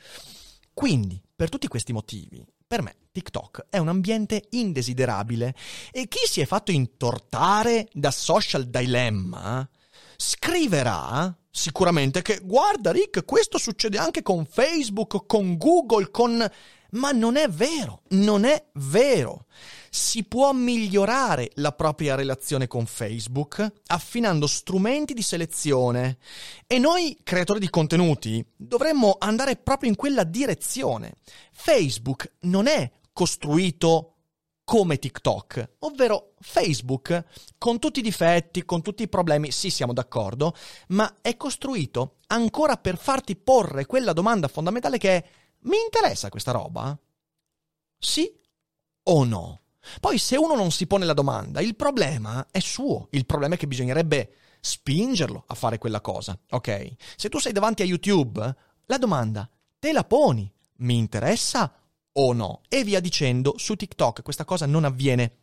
Quindi, 0.73 1.21
per 1.35 1.49
tutti 1.49 1.67
questi 1.67 1.93
motivi, 1.93 2.45
per 2.75 2.83
me 2.83 2.97
TikTok 3.13 3.67
è 3.71 3.79
un 3.79 3.87
ambiente 3.87 4.47
indesiderabile. 4.51 5.55
E 5.93 6.09
chi 6.09 6.27
si 6.27 6.41
è 6.41 6.47
fatto 6.47 6.73
intortare 6.73 7.89
da 7.93 8.11
social 8.11 8.65
dilemma 8.65 9.69
scriverà 10.17 11.33
sicuramente 11.49 12.23
che 12.23 12.41
guarda 12.43 12.91
Rick, 12.91 13.25
questo 13.25 13.59
succede 13.59 13.99
anche 13.99 14.23
con 14.23 14.45
Facebook, 14.45 15.27
con 15.27 15.57
Google, 15.57 16.11
con... 16.11 16.45
Ma 16.91 17.11
non 17.13 17.37
è 17.37 17.49
vero, 17.49 18.03
non 18.11 18.45
è 18.45 18.67
vero 18.75 19.47
si 19.95 20.25
può 20.25 20.53
migliorare 20.53 21.53
la 21.55 21.71
propria 21.71 22.17
relazione 22.17 22.67
con 22.67 22.85
Facebook 22.85 23.65
affinando 23.87 24.49
strumenti 24.49 25.15
di 25.15 25.23
selezione 25.23 26.19
e 26.67 26.81
noi 26.81 27.17
creatori 27.23 27.61
di 27.61 27.71
contenuti 27.71 28.45
dovremmo 28.57 29.15
andare 29.21 29.55
proprio 29.55 29.89
in 29.91 29.95
quella 29.95 30.25
direzione. 30.25 31.19
Facebook 31.53 32.33
non 32.41 32.67
è 32.67 32.91
costruito 33.13 34.17
come 34.65 34.99
TikTok, 34.99 35.75
ovvero 35.81 36.35
Facebook, 36.41 37.25
con 37.57 37.79
tutti 37.79 38.01
i 38.01 38.03
difetti, 38.03 38.65
con 38.65 38.83
tutti 38.83 39.05
i 39.05 39.09
problemi, 39.09 39.53
sì 39.53 39.71
siamo 39.71 39.93
d'accordo, 39.93 40.57
ma 40.89 41.19
è 41.21 41.37
costruito 41.37 42.17
ancora 42.29 42.79
per 42.79 42.99
farti 42.99 43.37
porre 43.37 43.87
quella 43.87 44.13
domanda 44.13 44.49
fondamentale 44.49 44.99
che 44.99 45.17
è 45.17 45.25
mi 45.67 45.77
interessa 45.81 46.31
questa 46.31 46.51
roba? 46.51 46.99
Sì 47.97 48.29
o 49.05 49.23
no? 49.23 49.59
Poi 50.01 50.19
se 50.19 50.37
uno 50.37 50.55
non 50.55 50.71
si 50.71 50.87
pone 50.87 51.05
la 51.05 51.13
domanda, 51.13 51.61
il 51.61 51.77
problema 51.77 52.47
è 52.51 52.59
suo, 52.61 53.09
il 53.11 53.27
problema 53.27 53.55
è 53.55 53.59
che 53.59 53.67
bisognerebbe 53.67 54.35
spingerlo 54.61 55.45
a 55.47 55.55
fare 55.55 55.79
quella 55.79 56.01
cosa, 56.01 56.39
ok? 56.51 56.93
Se 57.17 57.29
tu 57.29 57.39
sei 57.39 57.53
davanti 57.53 57.83
a 57.83 57.85
YouTube, 57.85 58.57
la 58.87 58.99
domanda 58.99 59.49
te 59.79 59.93
la 59.93 60.05
poni, 60.05 60.51
mi 60.79 60.97
interessa 60.97 61.73
o 62.13 62.33
no? 62.33 62.63
E 62.69 62.85
via 62.85 63.01
dicendo, 63.01 63.55
su 63.57 63.75
TikTok 63.75 64.23
questa 64.23 64.45
cosa 64.45 64.67
non 64.67 64.85
avviene 64.85 65.37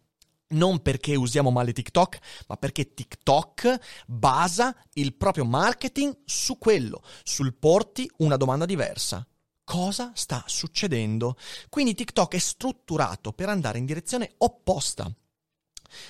non 0.52 0.82
perché 0.82 1.16
usiamo 1.16 1.50
male 1.50 1.72
TikTok, 1.72 2.20
ma 2.48 2.58
perché 2.58 2.94
TikTok 2.94 3.80
basa 4.08 4.76
il 4.94 5.14
proprio 5.14 5.46
marketing 5.46 6.18
su 6.26 6.58
quello, 6.58 7.02
sul 7.24 7.54
porti 7.54 8.10
una 8.18 8.38
domanda 8.38 8.66
diversa 8.66 9.26
cosa 9.64 10.12
sta 10.16 10.44
succedendo. 10.48 11.38
Quindi 11.70 11.94
TikTok 11.94 12.36
è 12.36 12.40
strutturato 12.40 13.32
per 13.34 13.50
andare 13.50 13.78
in 13.78 13.86
direzione 13.86 14.34
opposta. 14.38 15.12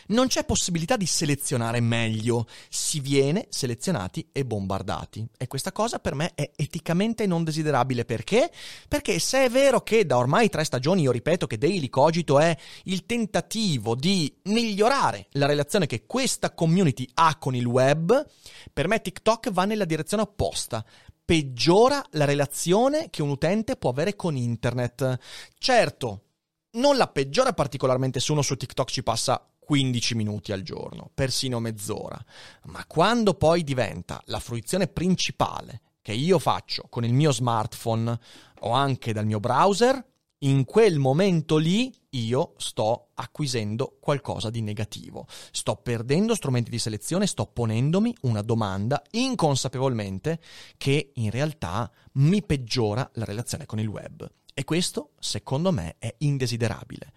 Non 0.08 0.28
c'è 0.28 0.46
possibilità 0.46 0.98
di 0.98 1.06
selezionare 1.06 1.80
meglio, 1.80 2.46
si 2.70 3.00
viene 3.00 3.48
selezionati 3.50 4.30
e 4.32 4.46
bombardati. 4.46 5.28
E 5.38 5.48
questa 5.48 5.72
cosa 5.72 6.00
per 6.00 6.16
me 6.16 6.34
è 6.36 6.52
eticamente 6.56 7.26
non 7.26 7.44
desiderabile. 7.44 8.06
Perché? 8.06 8.52
Perché 8.88 9.20
se 9.20 9.46
è 9.46 9.50
vero 9.50 9.82
che 9.82 10.06
da 10.06 10.18
ormai 10.18 10.50
tre 10.50 10.64
stagioni 10.64 11.02
io 11.02 11.12
ripeto 11.12 11.48
che 11.48 11.58
Daily 11.58 11.90
Cogito 11.90 12.40
è 12.40 12.56
il 12.84 13.06
tentativo 13.06 13.96
di 13.96 14.34
migliorare 14.44 15.28
la 15.32 15.46
relazione 15.46 15.88
che 15.88 16.06
questa 16.06 16.54
community 16.54 17.08
ha 17.16 17.38
con 17.38 17.56
il 17.56 17.66
web, 17.66 18.26
per 18.72 18.88
me 18.88 19.02
TikTok 19.02 19.52
va 19.52 19.66
nella 19.66 19.86
direzione 19.86 20.24
opposta 20.24 20.86
peggiora 21.32 22.04
la 22.12 22.26
relazione 22.26 23.10
che 23.10 23.22
un 23.22 23.30
utente 23.30 23.78
può 23.78 23.92
avere 23.92 24.18
con 24.18 24.36
internet. 24.36 25.18
Certo, 25.58 26.24
non 26.72 26.98
la 26.98 27.08
peggiora 27.08 27.54
particolarmente 27.54 28.20
se 28.20 28.34
uno 28.34 28.42
su 28.42 28.58
TikTok 28.58 28.90
ci 28.90 29.02
passa 29.02 29.50
15 29.58 30.16
minuti 30.16 30.52
al 30.52 30.62
giorno, 30.62 31.10
persino 31.14 31.62
mezz'ora, 31.62 32.22
ma 32.64 32.86
quando 32.86 33.36
poi 33.36 33.64
diventa 33.64 34.22
la 34.26 34.42
fruizione 34.42 34.90
principale 34.90 35.80
che 36.02 36.12
io 36.12 36.38
faccio 36.38 36.88
con 36.90 37.06
il 37.06 37.14
mio 37.14 37.32
smartphone 37.32 38.20
o 38.64 38.72
anche 38.72 39.14
dal 39.14 39.26
mio 39.26 39.40
browser, 39.40 40.06
in 40.44 40.66
quel 40.66 41.00
momento 41.00 41.58
lì 41.58 41.94
io 42.12 42.54
sto 42.58 43.10
acquisendo 43.16 43.98
qualcosa 44.00 44.50
di 44.50 44.62
negativo. 44.62 45.28
Sto 45.52 45.76
perdendo 45.76 46.36
strumenti 46.36 46.70
di 46.70 46.80
selezione, 46.80 47.28
sto 47.28 47.46
ponendomi 47.46 48.16
una 48.22 48.42
domanda 48.42 49.02
inconsapevolmente 49.12 50.40
che 50.78 51.12
in 51.16 51.30
realtà 51.30 51.92
mi 52.14 52.44
peggiora 52.44 53.10
la 53.16 53.26
relazione 53.26 53.66
con 53.66 53.80
il 53.80 53.88
web. 53.88 54.30
E 54.54 54.66
questo, 54.66 55.12
secondo 55.20 55.72
me, 55.72 55.96
è 55.98 56.14
indesiderabile. 56.20 57.14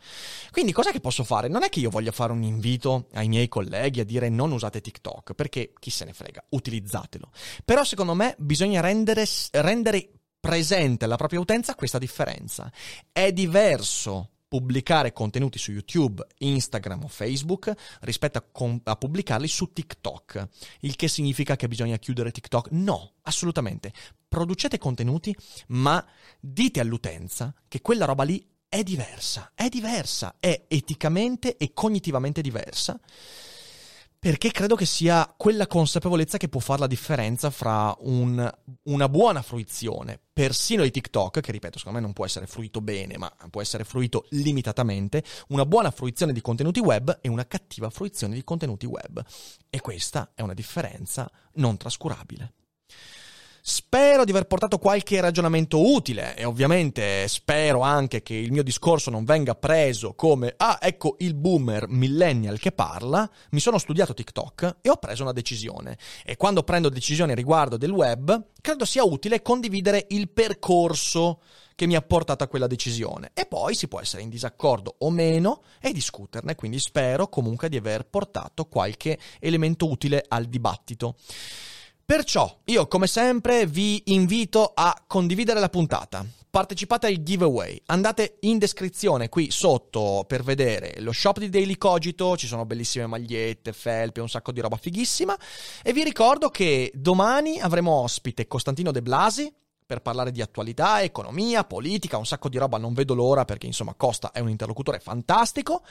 Quindi, 0.52 0.70
cosa 0.72 0.92
che 0.92 1.00
posso 1.00 1.24
fare? 1.24 1.48
Non 1.48 1.64
è 1.64 1.68
che 1.68 1.80
io 1.80 1.90
voglia 1.90 2.12
fare 2.12 2.32
un 2.32 2.44
invito 2.44 3.08
ai 3.14 3.26
miei 3.26 3.48
colleghi 3.48 3.98
a 3.98 4.04
dire 4.04 4.28
non 4.28 4.52
usate 4.52 4.80
TikTok, 4.80 5.34
perché 5.34 5.72
chi 5.80 5.90
se 5.90 6.04
ne 6.04 6.12
frega, 6.12 6.44
utilizzatelo. 6.50 7.30
Però, 7.64 7.82
secondo 7.82 8.14
me, 8.14 8.36
bisogna 8.38 8.80
rendere, 8.80 9.24
rendere 9.50 10.10
presente 10.44 11.06
alla 11.06 11.16
propria 11.16 11.40
utenza 11.40 11.74
questa 11.74 11.96
differenza. 11.96 12.70
È 13.10 13.32
diverso 13.32 14.32
pubblicare 14.46 15.14
contenuti 15.14 15.58
su 15.58 15.72
YouTube, 15.72 16.22
Instagram 16.36 17.04
o 17.04 17.08
Facebook 17.08 17.72
rispetto 18.00 18.36
a, 18.36 18.44
com- 18.52 18.78
a, 18.84 18.94
pubblicarli 18.94 19.48
su 19.48 19.72
TikTok. 19.72 20.46
Il 20.80 20.96
che 20.96 21.08
significa 21.08 21.56
che 21.56 21.66
bisogna 21.66 21.96
chiudere 21.96 22.30
TikTok? 22.30 22.72
No, 22.72 23.14
assolutamente. 23.22 23.90
Producete 24.28 24.76
contenuti, 24.76 25.34
ma 25.68 26.04
dite 26.38 26.80
all'utenza 26.80 27.54
che 27.66 27.80
quella 27.80 28.04
roba 28.04 28.24
lì 28.24 28.46
è 28.68 28.82
diversa, 28.82 29.52
è 29.54 29.70
diversa, 29.70 30.36
è 30.40 30.66
eticamente 30.68 31.56
e 31.56 31.72
cognitivamente 31.72 32.42
diversa 32.42 33.00
perché 34.24 34.52
credo 34.52 34.74
che 34.74 34.86
sia 34.86 35.30
quella 35.36 35.66
consapevolezza 35.66 36.38
che 36.38 36.48
può 36.48 36.58
fare 36.58 36.80
la 36.80 36.86
differenza 36.86 37.50
fra 37.50 37.94
un, 37.98 38.50
una 38.84 39.08
buona 39.10 39.42
fruizione, 39.42 40.18
persino 40.32 40.82
di 40.82 40.90
TikTok, 40.90 41.40
che 41.40 41.52
ripeto, 41.52 41.76
secondo 41.76 41.98
me 41.98 42.04
non 42.06 42.14
può 42.14 42.24
essere 42.24 42.46
fruito 42.46 42.80
bene, 42.80 43.18
ma 43.18 43.30
può 43.50 43.60
essere 43.60 43.84
fruito 43.84 44.24
limitatamente, 44.30 45.22
una 45.48 45.66
buona 45.66 45.90
fruizione 45.90 46.32
di 46.32 46.40
contenuti 46.40 46.80
web 46.80 47.18
e 47.20 47.28
una 47.28 47.46
cattiva 47.46 47.90
fruizione 47.90 48.34
di 48.34 48.44
contenuti 48.44 48.86
web. 48.86 49.22
E 49.68 49.80
questa 49.82 50.30
è 50.34 50.40
una 50.40 50.54
differenza 50.54 51.30
non 51.56 51.76
trascurabile. 51.76 52.54
Spero 53.66 54.24
di 54.24 54.30
aver 54.30 54.44
portato 54.44 54.76
qualche 54.76 55.22
ragionamento 55.22 55.90
utile 55.90 56.36
e 56.36 56.44
ovviamente 56.44 57.26
spero 57.28 57.80
anche 57.80 58.22
che 58.22 58.34
il 58.34 58.52
mio 58.52 58.62
discorso 58.62 59.08
non 59.08 59.24
venga 59.24 59.54
preso 59.54 60.12
come 60.12 60.52
ah 60.58 60.76
ecco 60.82 61.16
il 61.20 61.32
boomer 61.32 61.88
millennial 61.88 62.58
che 62.58 62.72
parla, 62.72 63.26
mi 63.52 63.60
sono 63.60 63.78
studiato 63.78 64.12
TikTok 64.12 64.76
e 64.82 64.90
ho 64.90 64.98
preso 64.98 65.22
una 65.22 65.32
decisione 65.32 65.96
e 66.26 66.36
quando 66.36 66.62
prendo 66.62 66.90
decisioni 66.90 67.34
riguardo 67.34 67.78
del 67.78 67.90
web 67.90 68.48
credo 68.60 68.84
sia 68.84 69.02
utile 69.02 69.40
condividere 69.40 70.08
il 70.10 70.28
percorso 70.28 71.40
che 71.74 71.86
mi 71.86 71.96
ha 71.96 72.02
portato 72.02 72.44
a 72.44 72.48
quella 72.48 72.66
decisione 72.66 73.30
e 73.32 73.46
poi 73.46 73.74
si 73.74 73.88
può 73.88 73.98
essere 73.98 74.20
in 74.20 74.28
disaccordo 74.28 74.96
o 74.98 75.08
meno 75.08 75.62
e 75.80 75.90
discuterne, 75.94 76.54
quindi 76.54 76.78
spero 76.78 77.28
comunque 77.28 77.70
di 77.70 77.78
aver 77.78 78.04
portato 78.04 78.66
qualche 78.66 79.18
elemento 79.40 79.88
utile 79.88 80.22
al 80.28 80.44
dibattito. 80.44 81.16
Perciò 82.06 82.60
io 82.64 82.86
come 82.86 83.06
sempre 83.06 83.64
vi 83.64 84.02
invito 84.06 84.72
a 84.74 85.04
condividere 85.06 85.58
la 85.58 85.70
puntata. 85.70 86.22
Partecipate 86.50 87.06
al 87.06 87.22
giveaway, 87.22 87.80
andate 87.86 88.36
in 88.40 88.58
descrizione 88.58 89.30
qui 89.30 89.50
sotto 89.50 90.24
per 90.28 90.42
vedere 90.42 90.96
lo 90.98 91.12
shop 91.12 91.38
di 91.38 91.48
Daily 91.48 91.78
Cogito, 91.78 92.36
ci 92.36 92.46
sono 92.46 92.66
bellissime 92.66 93.06
magliette, 93.06 93.72
felpe, 93.72 94.20
un 94.20 94.28
sacco 94.28 94.52
di 94.52 94.60
roba 94.60 94.76
fighissima. 94.76 95.34
E 95.82 95.94
vi 95.94 96.04
ricordo 96.04 96.50
che 96.50 96.92
domani 96.94 97.58
avremo 97.58 97.92
ospite 97.92 98.46
Costantino 98.46 98.92
De 98.92 99.00
Blasi, 99.00 99.50
per 99.86 100.00
parlare 100.00 100.30
di 100.30 100.40
attualità, 100.40 101.02
economia, 101.02 101.64
politica, 101.64 102.16
un 102.16 102.26
sacco 102.26 102.48
di 102.48 102.56
roba, 102.56 102.78
non 102.78 102.94
vedo 102.94 103.14
l'ora 103.14 103.44
perché 103.44 103.66
insomma 103.66 103.94
Costa 103.94 104.32
è 104.32 104.40
un 104.40 104.48
interlocutore 104.48 104.98
fantastico. 104.98 105.82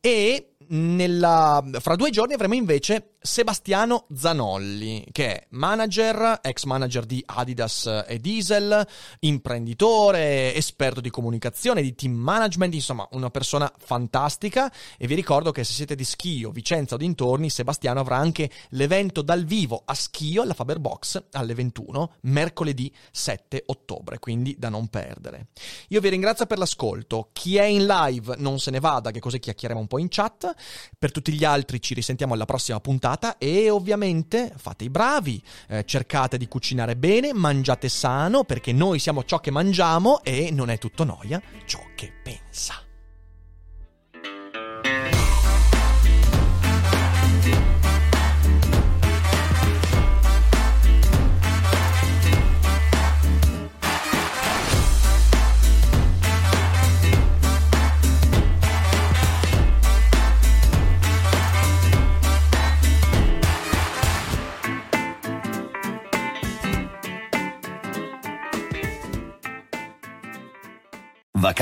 E 0.00 0.54
nella... 0.66 1.62
fra 1.78 1.96
due 1.96 2.10
giorni 2.10 2.34
avremo 2.34 2.54
invece 2.54 3.12
Sebastiano 3.20 4.06
Zanolli, 4.14 5.04
che 5.10 5.34
è 5.34 5.46
manager, 5.50 6.38
ex 6.40 6.64
manager 6.64 7.04
di 7.04 7.22
Adidas 7.26 8.04
e 8.06 8.18
Diesel, 8.18 8.86
imprenditore, 9.20 10.54
esperto 10.54 11.00
di 11.00 11.10
comunicazione, 11.10 11.82
di 11.82 11.94
team 11.94 12.14
management, 12.14 12.74
insomma 12.74 13.06
una 13.12 13.28
persona 13.30 13.70
fantastica. 13.76 14.72
E 14.96 15.06
vi 15.06 15.14
ricordo 15.14 15.50
che 15.50 15.64
se 15.64 15.72
siete 15.72 15.94
di 15.94 16.04
Schio, 16.04 16.50
Vicenza 16.50 16.94
o 16.94 16.98
dintorni, 16.98 17.50
Sebastiano 17.50 18.00
avrà 18.00 18.16
anche 18.16 18.50
l'evento 18.70 19.22
dal 19.22 19.44
vivo 19.44 19.82
a 19.84 19.94
Schio 19.94 20.42
alla 20.42 20.54
Faber 20.54 20.78
Box 20.78 21.22
alle 21.32 21.54
21, 21.54 22.12
mercoledì 22.22 22.92
7 23.10 23.64
ottobre, 23.66 24.20
quindi 24.20 24.54
da 24.58 24.68
non 24.68 24.88
perdere. 24.88 25.48
Io 25.88 26.00
vi 26.00 26.08
ringrazio 26.08 26.46
per 26.46 26.58
l'ascolto, 26.58 27.30
chi 27.32 27.56
è 27.56 27.64
in 27.64 27.84
live 27.84 28.36
non 28.38 28.60
se 28.60 28.70
ne 28.70 28.80
vada, 28.80 29.10
che 29.10 29.20
così 29.20 29.40
chiacchieriamo 29.40 29.80
un 29.80 29.88
po' 29.88 29.98
in 29.98 30.08
chat, 30.08 30.47
per 30.98 31.12
tutti 31.12 31.32
gli 31.32 31.44
altri 31.44 31.80
ci 31.80 31.94
risentiamo 31.94 32.34
alla 32.34 32.44
prossima 32.44 32.80
puntata 32.80 33.38
e 33.38 33.70
ovviamente 33.70 34.52
fate 34.56 34.84
i 34.84 34.90
bravi, 34.90 35.42
eh, 35.68 35.84
cercate 35.84 36.38
di 36.38 36.48
cucinare 36.48 36.96
bene, 36.96 37.32
mangiate 37.32 37.88
sano 37.88 38.44
perché 38.44 38.72
noi 38.72 38.98
siamo 38.98 39.24
ciò 39.24 39.40
che 39.40 39.50
mangiamo 39.50 40.22
e 40.22 40.50
non 40.50 40.70
è 40.70 40.78
tutto 40.78 41.04
noia 41.04 41.40
ciò 41.66 41.80
che 41.94 42.12
pensa. 42.22 42.87